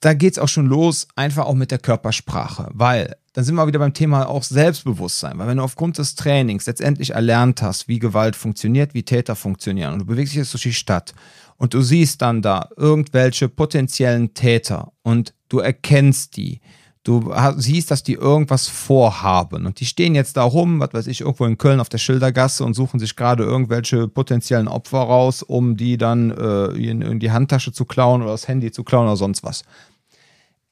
[0.00, 3.66] da geht es auch schon los, einfach auch mit der Körpersprache, weil dann sind wir
[3.66, 7.98] wieder beim Thema auch Selbstbewusstsein, weil wenn du aufgrund des Trainings letztendlich erlernt hast, wie
[7.98, 11.14] Gewalt funktioniert, wie Täter funktionieren und du bewegst dich jetzt durch die Stadt
[11.58, 16.60] und du siehst dann da irgendwelche potenziellen Täter und du erkennst die.
[17.04, 21.22] Du siehst, dass die irgendwas vorhaben und die stehen jetzt da rum, was weiß ich,
[21.22, 25.76] irgendwo in Köln auf der Schildergasse und suchen sich gerade irgendwelche potenziellen Opfer raus, um
[25.76, 29.42] die dann äh, in die Handtasche zu klauen oder das Handy zu klauen oder sonst
[29.42, 29.62] was.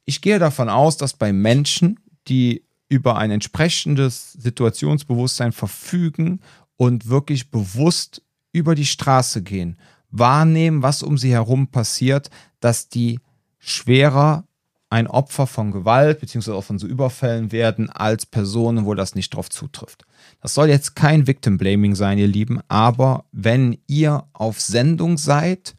[0.05, 6.41] Ich gehe davon aus, dass bei Menschen, die über ein entsprechendes Situationsbewusstsein verfügen
[6.76, 8.22] und wirklich bewusst
[8.53, 9.76] über die Straße gehen
[10.11, 12.30] wahrnehmen, was um sie herum passiert,
[12.61, 13.20] dass die
[13.59, 14.44] schwerer
[14.88, 19.34] ein Opfer von Gewalt beziehungsweise auch von so Überfällen werden als Personen, wo das nicht
[19.34, 20.04] drauf zutrifft.
[20.40, 25.76] Das soll jetzt kein Victim Blaming sein, ihr Lieben, aber wenn ihr auf Sendung seid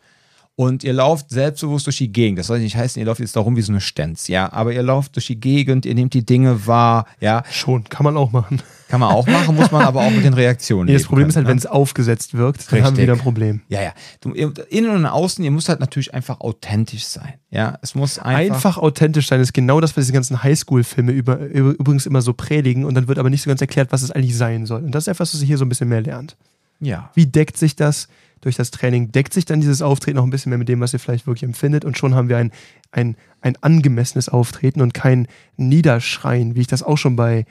[0.60, 2.40] und ihr lauft selbstbewusst durch die Gegend.
[2.40, 4.52] Das soll nicht heißen, ihr lauft jetzt da rum wie so eine Stenz, ja.
[4.52, 7.44] Aber ihr lauft durch die Gegend, ihr nehmt die Dinge wahr, ja.
[7.52, 8.60] Schon, kann man auch machen.
[8.88, 10.92] Kann man auch machen, muss man aber auch mit den Reaktionen.
[10.92, 11.52] Das Problem können, ist halt, ne?
[11.52, 12.84] wenn es aufgesetzt wirkt, dann Richtig.
[12.86, 13.62] haben wir wieder ein Problem.
[13.68, 13.94] Ja, ja.
[14.22, 17.36] Du, innen und außen, ihr müsst halt natürlich einfach authentisch sein.
[17.52, 18.56] Ja, es muss einfach.
[18.56, 22.84] Einfach authentisch sein ist genau das, was diese ganzen Highschool-Filme über, übrigens immer so predigen
[22.84, 24.84] und dann wird aber nicht so ganz erklärt, was es eigentlich sein soll.
[24.84, 26.36] Und das ist etwas, was ihr hier so ein bisschen mehr lernt.
[26.80, 27.12] Ja.
[27.14, 28.08] Wie deckt sich das?
[28.42, 30.94] Durch das Training deckt sich dann dieses Auftreten noch ein bisschen mehr mit dem, was
[30.94, 31.86] ihr vielleicht wirklich empfindet.
[31.86, 32.52] Und schon haben wir ein,
[32.92, 35.28] ein, ein angemessenes Auftreten und kein
[35.58, 37.46] Niederschreien, wie ich das auch schon bei,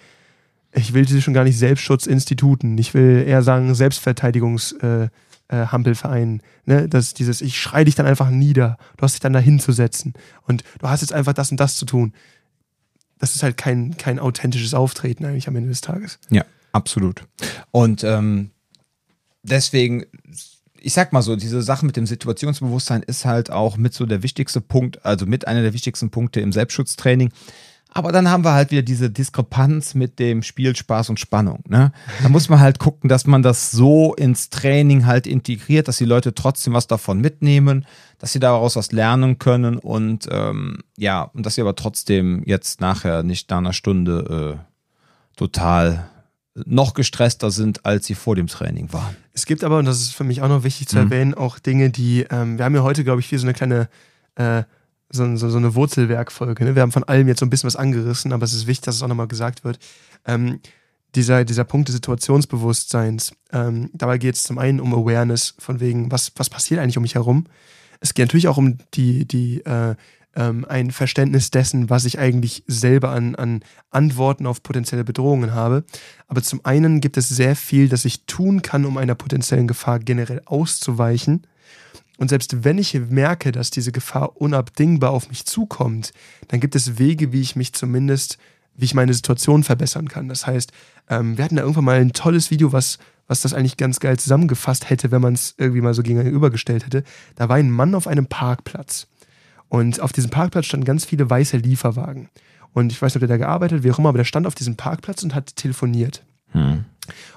[0.72, 6.40] ich will sie schon gar nicht Selbstschutzinstituten, ich will eher sagen Selbstverteidigungshampelvereinen.
[6.40, 6.88] Äh, äh, ne?
[6.88, 10.14] Das dieses, ich schrei dich dann einfach nieder, du hast dich dann da hinzusetzen
[10.46, 12.12] und du hast jetzt einfach das und das zu tun.
[13.18, 16.18] Das ist halt kein, kein authentisches Auftreten eigentlich am Ende des Tages.
[16.28, 17.24] Ja, absolut.
[17.70, 18.50] Und ähm,
[19.42, 20.04] deswegen
[20.86, 24.22] ich sag mal so, diese Sache mit dem Situationsbewusstsein ist halt auch mit so der
[24.22, 27.32] wichtigste Punkt, also mit einer der wichtigsten Punkte im Selbstschutztraining.
[27.90, 31.64] Aber dann haben wir halt wieder diese Diskrepanz mit dem Spiel Spaß und Spannung.
[31.66, 31.90] Ne?
[32.22, 36.04] Da muss man halt gucken, dass man das so ins Training halt integriert, dass die
[36.04, 37.84] Leute trotzdem was davon mitnehmen,
[38.20, 42.80] dass sie daraus was lernen können und ähm, ja, und dass sie aber trotzdem jetzt
[42.80, 46.10] nachher nicht nach einer Stunde äh, total
[46.64, 49.16] noch gestresster sind, als sie vor dem Training waren.
[49.32, 51.02] Es gibt aber, und das ist für mich auch noch wichtig zu mhm.
[51.02, 53.88] erwähnen, auch Dinge, die, ähm, wir haben ja heute, glaube ich, wie so eine kleine,
[54.36, 54.62] äh,
[55.10, 56.64] so, so, so, eine Wurzelwerkfolge.
[56.64, 56.74] Ne?
[56.74, 58.96] Wir haben von allem jetzt so ein bisschen was angerissen, aber es ist wichtig, dass
[58.96, 59.78] es auch nochmal gesagt wird.
[60.24, 60.60] Ähm,
[61.14, 66.10] dieser, dieser Punkt des Situationsbewusstseins, ähm, dabei geht es zum einen um Awareness, von wegen,
[66.10, 67.46] was, was passiert eigentlich um mich herum.
[68.00, 69.94] Es geht natürlich auch um die, die äh,
[70.36, 75.84] ähm, ein Verständnis dessen, was ich eigentlich selber an, an Antworten auf potenzielle Bedrohungen habe.
[76.28, 79.98] Aber zum einen gibt es sehr viel, das ich tun kann, um einer potenziellen Gefahr
[79.98, 81.46] generell auszuweichen.
[82.18, 86.12] Und selbst wenn ich merke, dass diese Gefahr unabdingbar auf mich zukommt,
[86.48, 88.38] dann gibt es Wege, wie ich mich zumindest,
[88.74, 90.28] wie ich meine Situation verbessern kann.
[90.28, 90.72] Das heißt,
[91.08, 94.18] ähm, wir hatten da irgendwann mal ein tolles Video, was, was das eigentlich ganz geil
[94.18, 97.04] zusammengefasst hätte, wenn man es irgendwie mal so gegenübergestellt hätte.
[97.36, 99.08] Da war ein Mann auf einem Parkplatz.
[99.68, 102.28] Und auf diesem Parkplatz standen ganz viele weiße Lieferwagen.
[102.72, 104.54] Und ich weiß nicht, ob der da gearbeitet, wie auch immer, aber der stand auf
[104.54, 106.24] diesem Parkplatz und hat telefoniert.
[106.50, 106.84] Hm.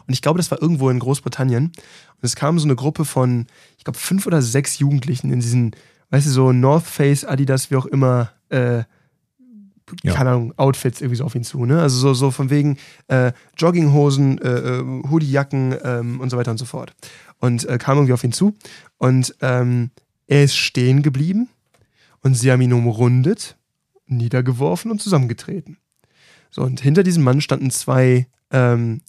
[0.07, 1.65] Und ich glaube, das war irgendwo in Großbritannien.
[1.65, 5.75] Und es kam so eine Gruppe von, ich glaube, fünf oder sechs Jugendlichen in diesen,
[6.09, 8.83] weißt du, so North Face, Adidas, wie auch immer, äh,
[10.03, 10.13] ja.
[10.13, 11.65] keine Ahnung, Outfits irgendwie so auf ihn zu.
[11.65, 11.81] Ne?
[11.81, 12.77] Also so, so von wegen
[13.07, 16.93] äh, Jogginghosen, äh, äh Hoodiejacken ähm, und so weiter und so fort.
[17.39, 18.55] Und äh, kam irgendwie auf ihn zu.
[18.97, 19.91] Und ähm,
[20.27, 21.49] er ist stehen geblieben
[22.21, 23.57] und sie haben ihn umrundet,
[24.07, 25.77] niedergeworfen und zusammengetreten.
[26.51, 29.01] So, und hinter diesem Mann standen zwei ähm,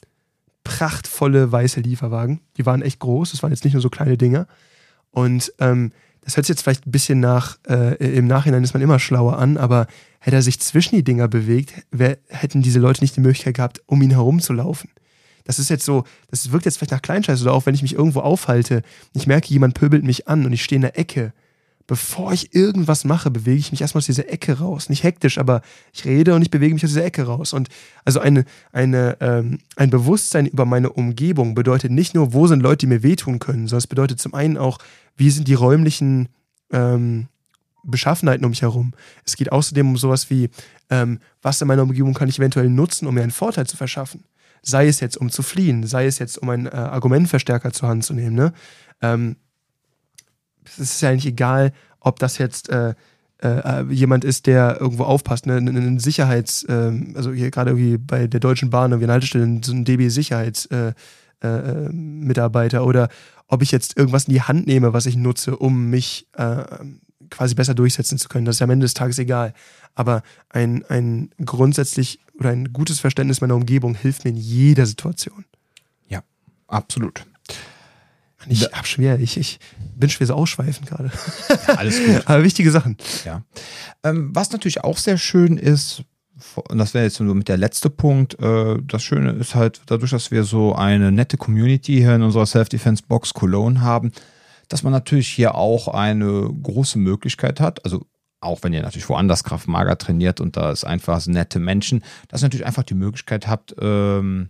[0.64, 2.40] prachtvolle weiße Lieferwagen.
[2.56, 4.46] Die waren echt groß, das waren jetzt nicht nur so kleine Dinger.
[5.10, 5.92] Und ähm,
[6.22, 9.38] das hört sich jetzt vielleicht ein bisschen nach, äh, im Nachhinein ist man immer schlauer
[9.38, 9.86] an, aber
[10.20, 13.82] hätte er sich zwischen die Dinger bewegt, wär, hätten diese Leute nicht die Möglichkeit gehabt,
[13.86, 14.90] um ihn herumzulaufen.
[15.44, 17.94] Das ist jetzt so, das wirkt jetzt vielleicht nach Kleinscheiß oder auch wenn ich mich
[17.94, 18.82] irgendwo aufhalte,
[19.14, 21.32] ich merke, jemand pöbelt mich an und ich stehe in der Ecke
[21.90, 24.88] bevor ich irgendwas mache, bewege ich mich erstmal aus dieser Ecke raus.
[24.88, 25.60] Nicht hektisch, aber
[25.92, 27.52] ich rede und ich bewege mich aus dieser Ecke raus.
[27.52, 27.68] Und
[28.04, 32.86] also eine, eine, ähm, ein Bewusstsein über meine Umgebung bedeutet nicht nur, wo sind Leute,
[32.86, 34.78] die mir wehtun können, sondern es bedeutet zum einen auch,
[35.16, 36.28] wie sind die räumlichen
[36.70, 37.26] ähm,
[37.82, 38.92] Beschaffenheiten um mich herum.
[39.26, 40.48] Es geht außerdem um sowas wie,
[40.90, 44.22] ähm, was in meiner Umgebung kann ich eventuell nutzen, um mir einen Vorteil zu verschaffen.
[44.62, 48.04] Sei es jetzt, um zu fliehen, sei es jetzt, um einen äh, Argumentverstärker zur Hand
[48.04, 48.36] zu nehmen.
[48.36, 48.52] Ne?
[50.80, 52.94] Es ist ja eigentlich egal, ob das jetzt äh,
[53.42, 55.56] äh, jemand ist, der irgendwo aufpasst, ne?
[55.56, 59.72] ein Sicherheits, äh, also hier gerade irgendwie bei der Deutschen Bahn, irgendwie eine Haltestelle, so
[59.72, 63.08] ein DB-Sicherheitsmitarbeiter äh, äh, oder
[63.48, 66.64] ob ich jetzt irgendwas in die Hand nehme, was ich nutze, um mich äh,
[67.30, 68.44] quasi besser durchsetzen zu können.
[68.44, 69.54] Das ist ja am Ende des Tages egal.
[69.94, 75.44] Aber ein, ein grundsätzlich oder ein gutes Verständnis meiner Umgebung hilft mir in jeder Situation.
[76.08, 76.22] Ja,
[76.68, 77.26] absolut.
[78.48, 79.58] Ich hab schwer, ich, ich
[79.96, 81.10] bin schwer so ausschweifend gerade.
[81.48, 82.22] Ja, alles gut.
[82.26, 82.96] Aber wichtige Sachen.
[83.24, 83.42] Ja.
[84.02, 86.04] Ähm, was natürlich auch sehr schön ist,
[86.54, 90.10] und das wäre jetzt nur mit der letzte Punkt, äh, das Schöne ist halt, dadurch,
[90.10, 94.12] dass wir so eine nette Community hier in unserer Self-Defense-Box Cologne haben,
[94.68, 98.06] dass man natürlich hier auch eine große Möglichkeit hat, also
[98.40, 102.46] auch wenn ihr natürlich woanders Kraftmager trainiert und da ist einfach nette Menschen, dass ihr
[102.46, 104.48] natürlich einfach die Möglichkeit habt, ähm,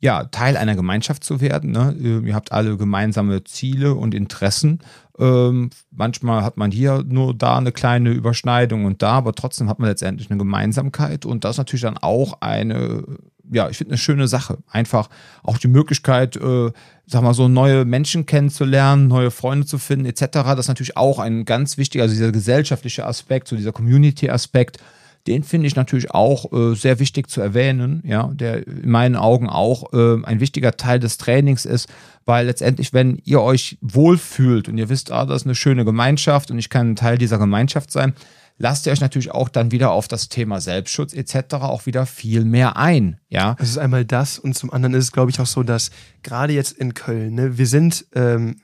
[0.00, 1.72] ja, Teil einer Gemeinschaft zu werden.
[1.72, 2.22] Ne?
[2.24, 4.80] Ihr habt alle gemeinsame Ziele und Interessen.
[5.18, 9.78] Ähm, manchmal hat man hier nur da eine kleine Überschneidung und da, aber trotzdem hat
[9.78, 13.04] man letztendlich eine Gemeinsamkeit und das ist natürlich dann auch eine,
[13.52, 14.56] ja, ich finde eine schöne Sache.
[14.70, 15.10] Einfach
[15.42, 16.72] auch die Möglichkeit, äh,
[17.06, 20.28] sag mal so, neue Menschen kennenzulernen, neue Freunde zu finden, etc.
[20.32, 24.78] Das ist natürlich auch ein ganz wichtiger, also dieser gesellschaftliche Aspekt, so dieser Community-Aspekt
[25.26, 29.48] den finde ich natürlich auch äh, sehr wichtig zu erwähnen, ja, der in meinen Augen
[29.48, 31.88] auch äh, ein wichtiger Teil des Trainings ist,
[32.24, 36.50] weil letztendlich, wenn ihr euch wohlfühlt und ihr wisst, ah, das ist eine schöne Gemeinschaft
[36.50, 38.14] und ich kann ein Teil dieser Gemeinschaft sein,
[38.56, 41.54] lasst ihr euch natürlich auch dann wieder auf das Thema Selbstschutz etc.
[41.54, 43.18] auch wieder viel mehr ein.
[43.28, 45.90] Ja, es ist einmal das und zum anderen ist es, glaube ich, auch so, dass
[46.22, 48.60] gerade jetzt in Köln, ne, wir sind, ähm,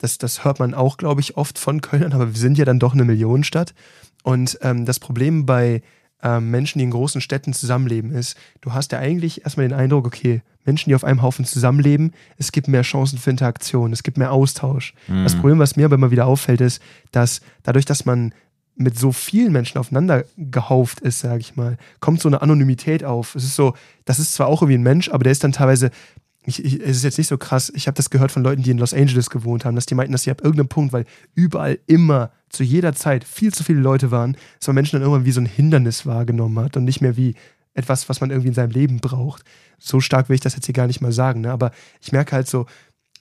[0.00, 2.80] das, das hört man auch, glaube ich, oft von Köln, aber wir sind ja dann
[2.80, 3.74] doch eine Millionenstadt.
[4.22, 5.82] Und ähm, das Problem bei
[6.22, 10.06] ähm, Menschen, die in großen Städten zusammenleben, ist, du hast ja eigentlich erstmal den Eindruck,
[10.06, 14.16] okay, Menschen, die auf einem Haufen zusammenleben, es gibt mehr Chancen für Interaktion, es gibt
[14.16, 14.94] mehr Austausch.
[15.08, 15.24] Mhm.
[15.24, 18.32] Das Problem, was mir aber immer wieder auffällt, ist, dass dadurch, dass man
[18.74, 23.34] mit so vielen Menschen aufeinander gehauft ist, sage ich mal, kommt so eine Anonymität auf.
[23.34, 25.90] Es ist so, das ist zwar auch irgendwie ein Mensch, aber der ist dann teilweise
[26.44, 28.70] ich, ich, es ist jetzt nicht so krass, ich habe das gehört von Leuten, die
[28.70, 31.78] in Los Angeles gewohnt haben, dass die meinten, dass sie ab irgendeinem Punkt, weil überall
[31.86, 35.32] immer zu jeder Zeit viel zu viele Leute waren, dass man Menschen dann irgendwann wie
[35.32, 37.34] so ein Hindernis wahrgenommen hat und nicht mehr wie
[37.74, 39.44] etwas, was man irgendwie in seinem Leben braucht.
[39.78, 41.52] So stark will ich das jetzt hier gar nicht mal sagen, ne?
[41.52, 41.70] aber
[42.00, 42.66] ich merke halt so,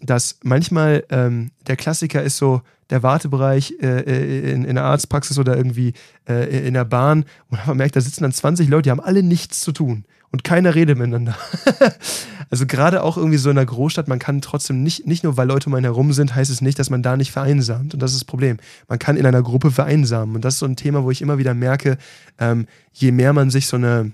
[0.01, 5.37] dass manchmal ähm, der Klassiker ist so der Wartebereich äh, äh in, in der Arztpraxis
[5.37, 5.93] oder irgendwie
[6.27, 9.21] äh, in der Bahn und man merkt, da sitzen dann 20 Leute, die haben alle
[9.21, 11.35] nichts zu tun und keiner redet miteinander.
[12.49, 15.47] also gerade auch irgendwie so in der Großstadt, man kann trotzdem nicht, nicht nur weil
[15.47, 17.93] Leute um einen herum sind, heißt es nicht, dass man da nicht vereinsamt.
[17.93, 18.57] Und das ist das Problem.
[18.87, 20.35] Man kann in einer Gruppe vereinsamen.
[20.35, 21.97] Und das ist so ein Thema, wo ich immer wieder merke,
[22.39, 24.13] ähm, je mehr man sich so eine,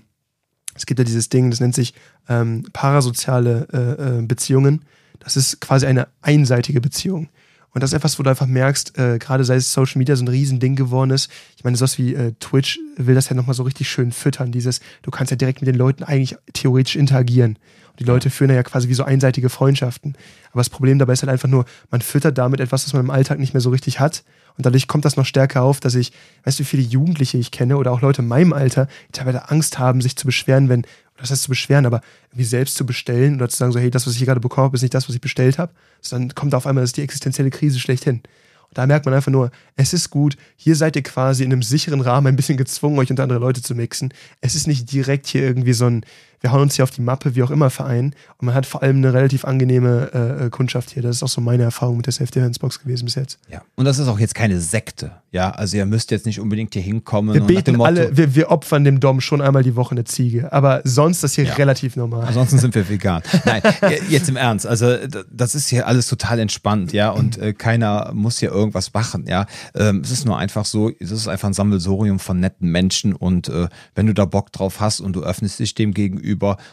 [0.74, 1.94] es gibt ja dieses Ding, das nennt sich
[2.28, 4.84] ähm, parasoziale äh, äh, Beziehungen.
[5.20, 7.28] Das ist quasi eine einseitige Beziehung.
[7.72, 10.28] Und das ist etwas, wo du einfach merkst, äh, gerade seit Social Media so ein
[10.28, 11.30] Riesending geworden ist.
[11.56, 14.52] Ich meine, sowas wie äh, Twitch will das ja nochmal so richtig schön füttern.
[14.52, 17.58] Dieses, du kannst ja direkt mit den Leuten eigentlich theoretisch interagieren.
[17.90, 20.16] Und die Leute führen ja quasi wie so einseitige Freundschaften.
[20.50, 23.10] Aber das Problem dabei ist halt einfach nur, man füttert damit etwas, was man im
[23.10, 24.24] Alltag nicht mehr so richtig hat.
[24.56, 26.12] Und dadurch kommt das noch stärker auf, dass ich,
[26.44, 29.50] weißt du, wie viele Jugendliche ich kenne oder auch Leute in meinem Alter, die teilweise
[29.50, 30.84] Angst haben, sich zu beschweren, wenn
[31.18, 32.00] das heißt zu beschweren, aber
[32.30, 34.66] irgendwie selbst zu bestellen oder zu sagen, so, hey, das, was ich hier gerade bekommen
[34.66, 35.72] habe, ist nicht das, was ich bestellt habe.
[36.10, 38.22] Dann kommt auf einmal, das ist die existenzielle Krise schlechthin.
[38.68, 41.62] Und da merkt man einfach nur, es ist gut, hier seid ihr quasi in einem
[41.62, 44.12] sicheren Rahmen ein bisschen gezwungen, euch unter andere Leute zu mixen.
[44.40, 46.04] Es ist nicht direkt hier irgendwie so ein,
[46.40, 48.14] wir hauen uns hier auf die Mappe, wie auch immer, Verein.
[48.38, 51.02] Und man hat vor allem eine relativ angenehme äh, äh Kundschaft hier.
[51.02, 53.38] Das ist auch so meine Erfahrung mit der Safety Hands Box gewesen bis jetzt.
[53.50, 55.12] Ja, und das ist auch jetzt keine Sekte.
[55.30, 57.34] Ja, also ihr müsst jetzt nicht unbedingt hier hinkommen.
[57.34, 60.52] Wir beten Motto, alle, wir, wir, opfern dem Dom schon einmal die Woche eine Ziege.
[60.52, 61.54] Aber sonst ist hier ja.
[61.54, 62.24] relativ normal.
[62.26, 63.22] Ansonsten sind wir vegan.
[63.44, 63.60] Nein,
[64.08, 64.66] jetzt im Ernst.
[64.66, 64.96] Also
[65.30, 67.10] das ist hier alles total entspannt, ja.
[67.10, 69.44] Und äh, keiner muss hier irgendwas machen, ja.
[69.74, 73.14] Ähm, es ist nur einfach so, es ist einfach ein Sammelsorium von netten Menschen.
[73.14, 76.27] Und äh, wenn du da Bock drauf hast und du öffnest dich dem gegenüber,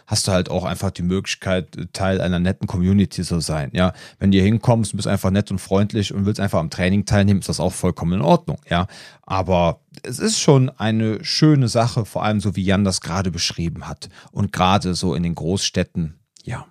[0.07, 3.93] hast du halt auch einfach die Möglichkeit, Teil einer netten Community zu sein, ja.
[4.19, 7.39] Wenn du hier hinkommst, bist einfach nett und freundlich und willst einfach am Training teilnehmen,
[7.39, 8.25] ist das auch vollkommen in.
[8.25, 8.87] Ordnung, ja.
[9.21, 13.87] Aber es ist schon eine schöne Sache, vor allem so wie Jan das gerade beschrieben
[13.87, 14.09] hat.
[14.31, 16.65] Und gerade so in den Großstädten, ja.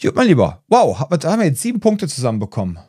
[0.00, 2.78] Gut, mein Lieber, wow, da haben wir jetzt sieben Punkte zusammenbekommen.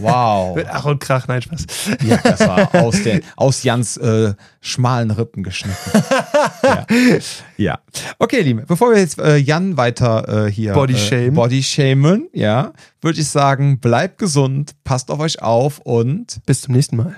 [0.00, 0.56] Wow.
[0.56, 1.66] Mit Ach und Krach, nein, Spaß.
[2.04, 5.76] Ja, das war aus, der, aus Jans äh, schmalen Rippen geschnitten.
[6.62, 6.86] ja.
[7.56, 7.78] ja.
[8.18, 11.34] Okay, Liebe, bevor wir jetzt äh, Jan weiter äh, hier Body Shame.
[11.34, 16.74] Body shamen, ja, würde ich sagen, bleibt gesund, passt auf euch auf und bis zum
[16.74, 17.16] nächsten Mal.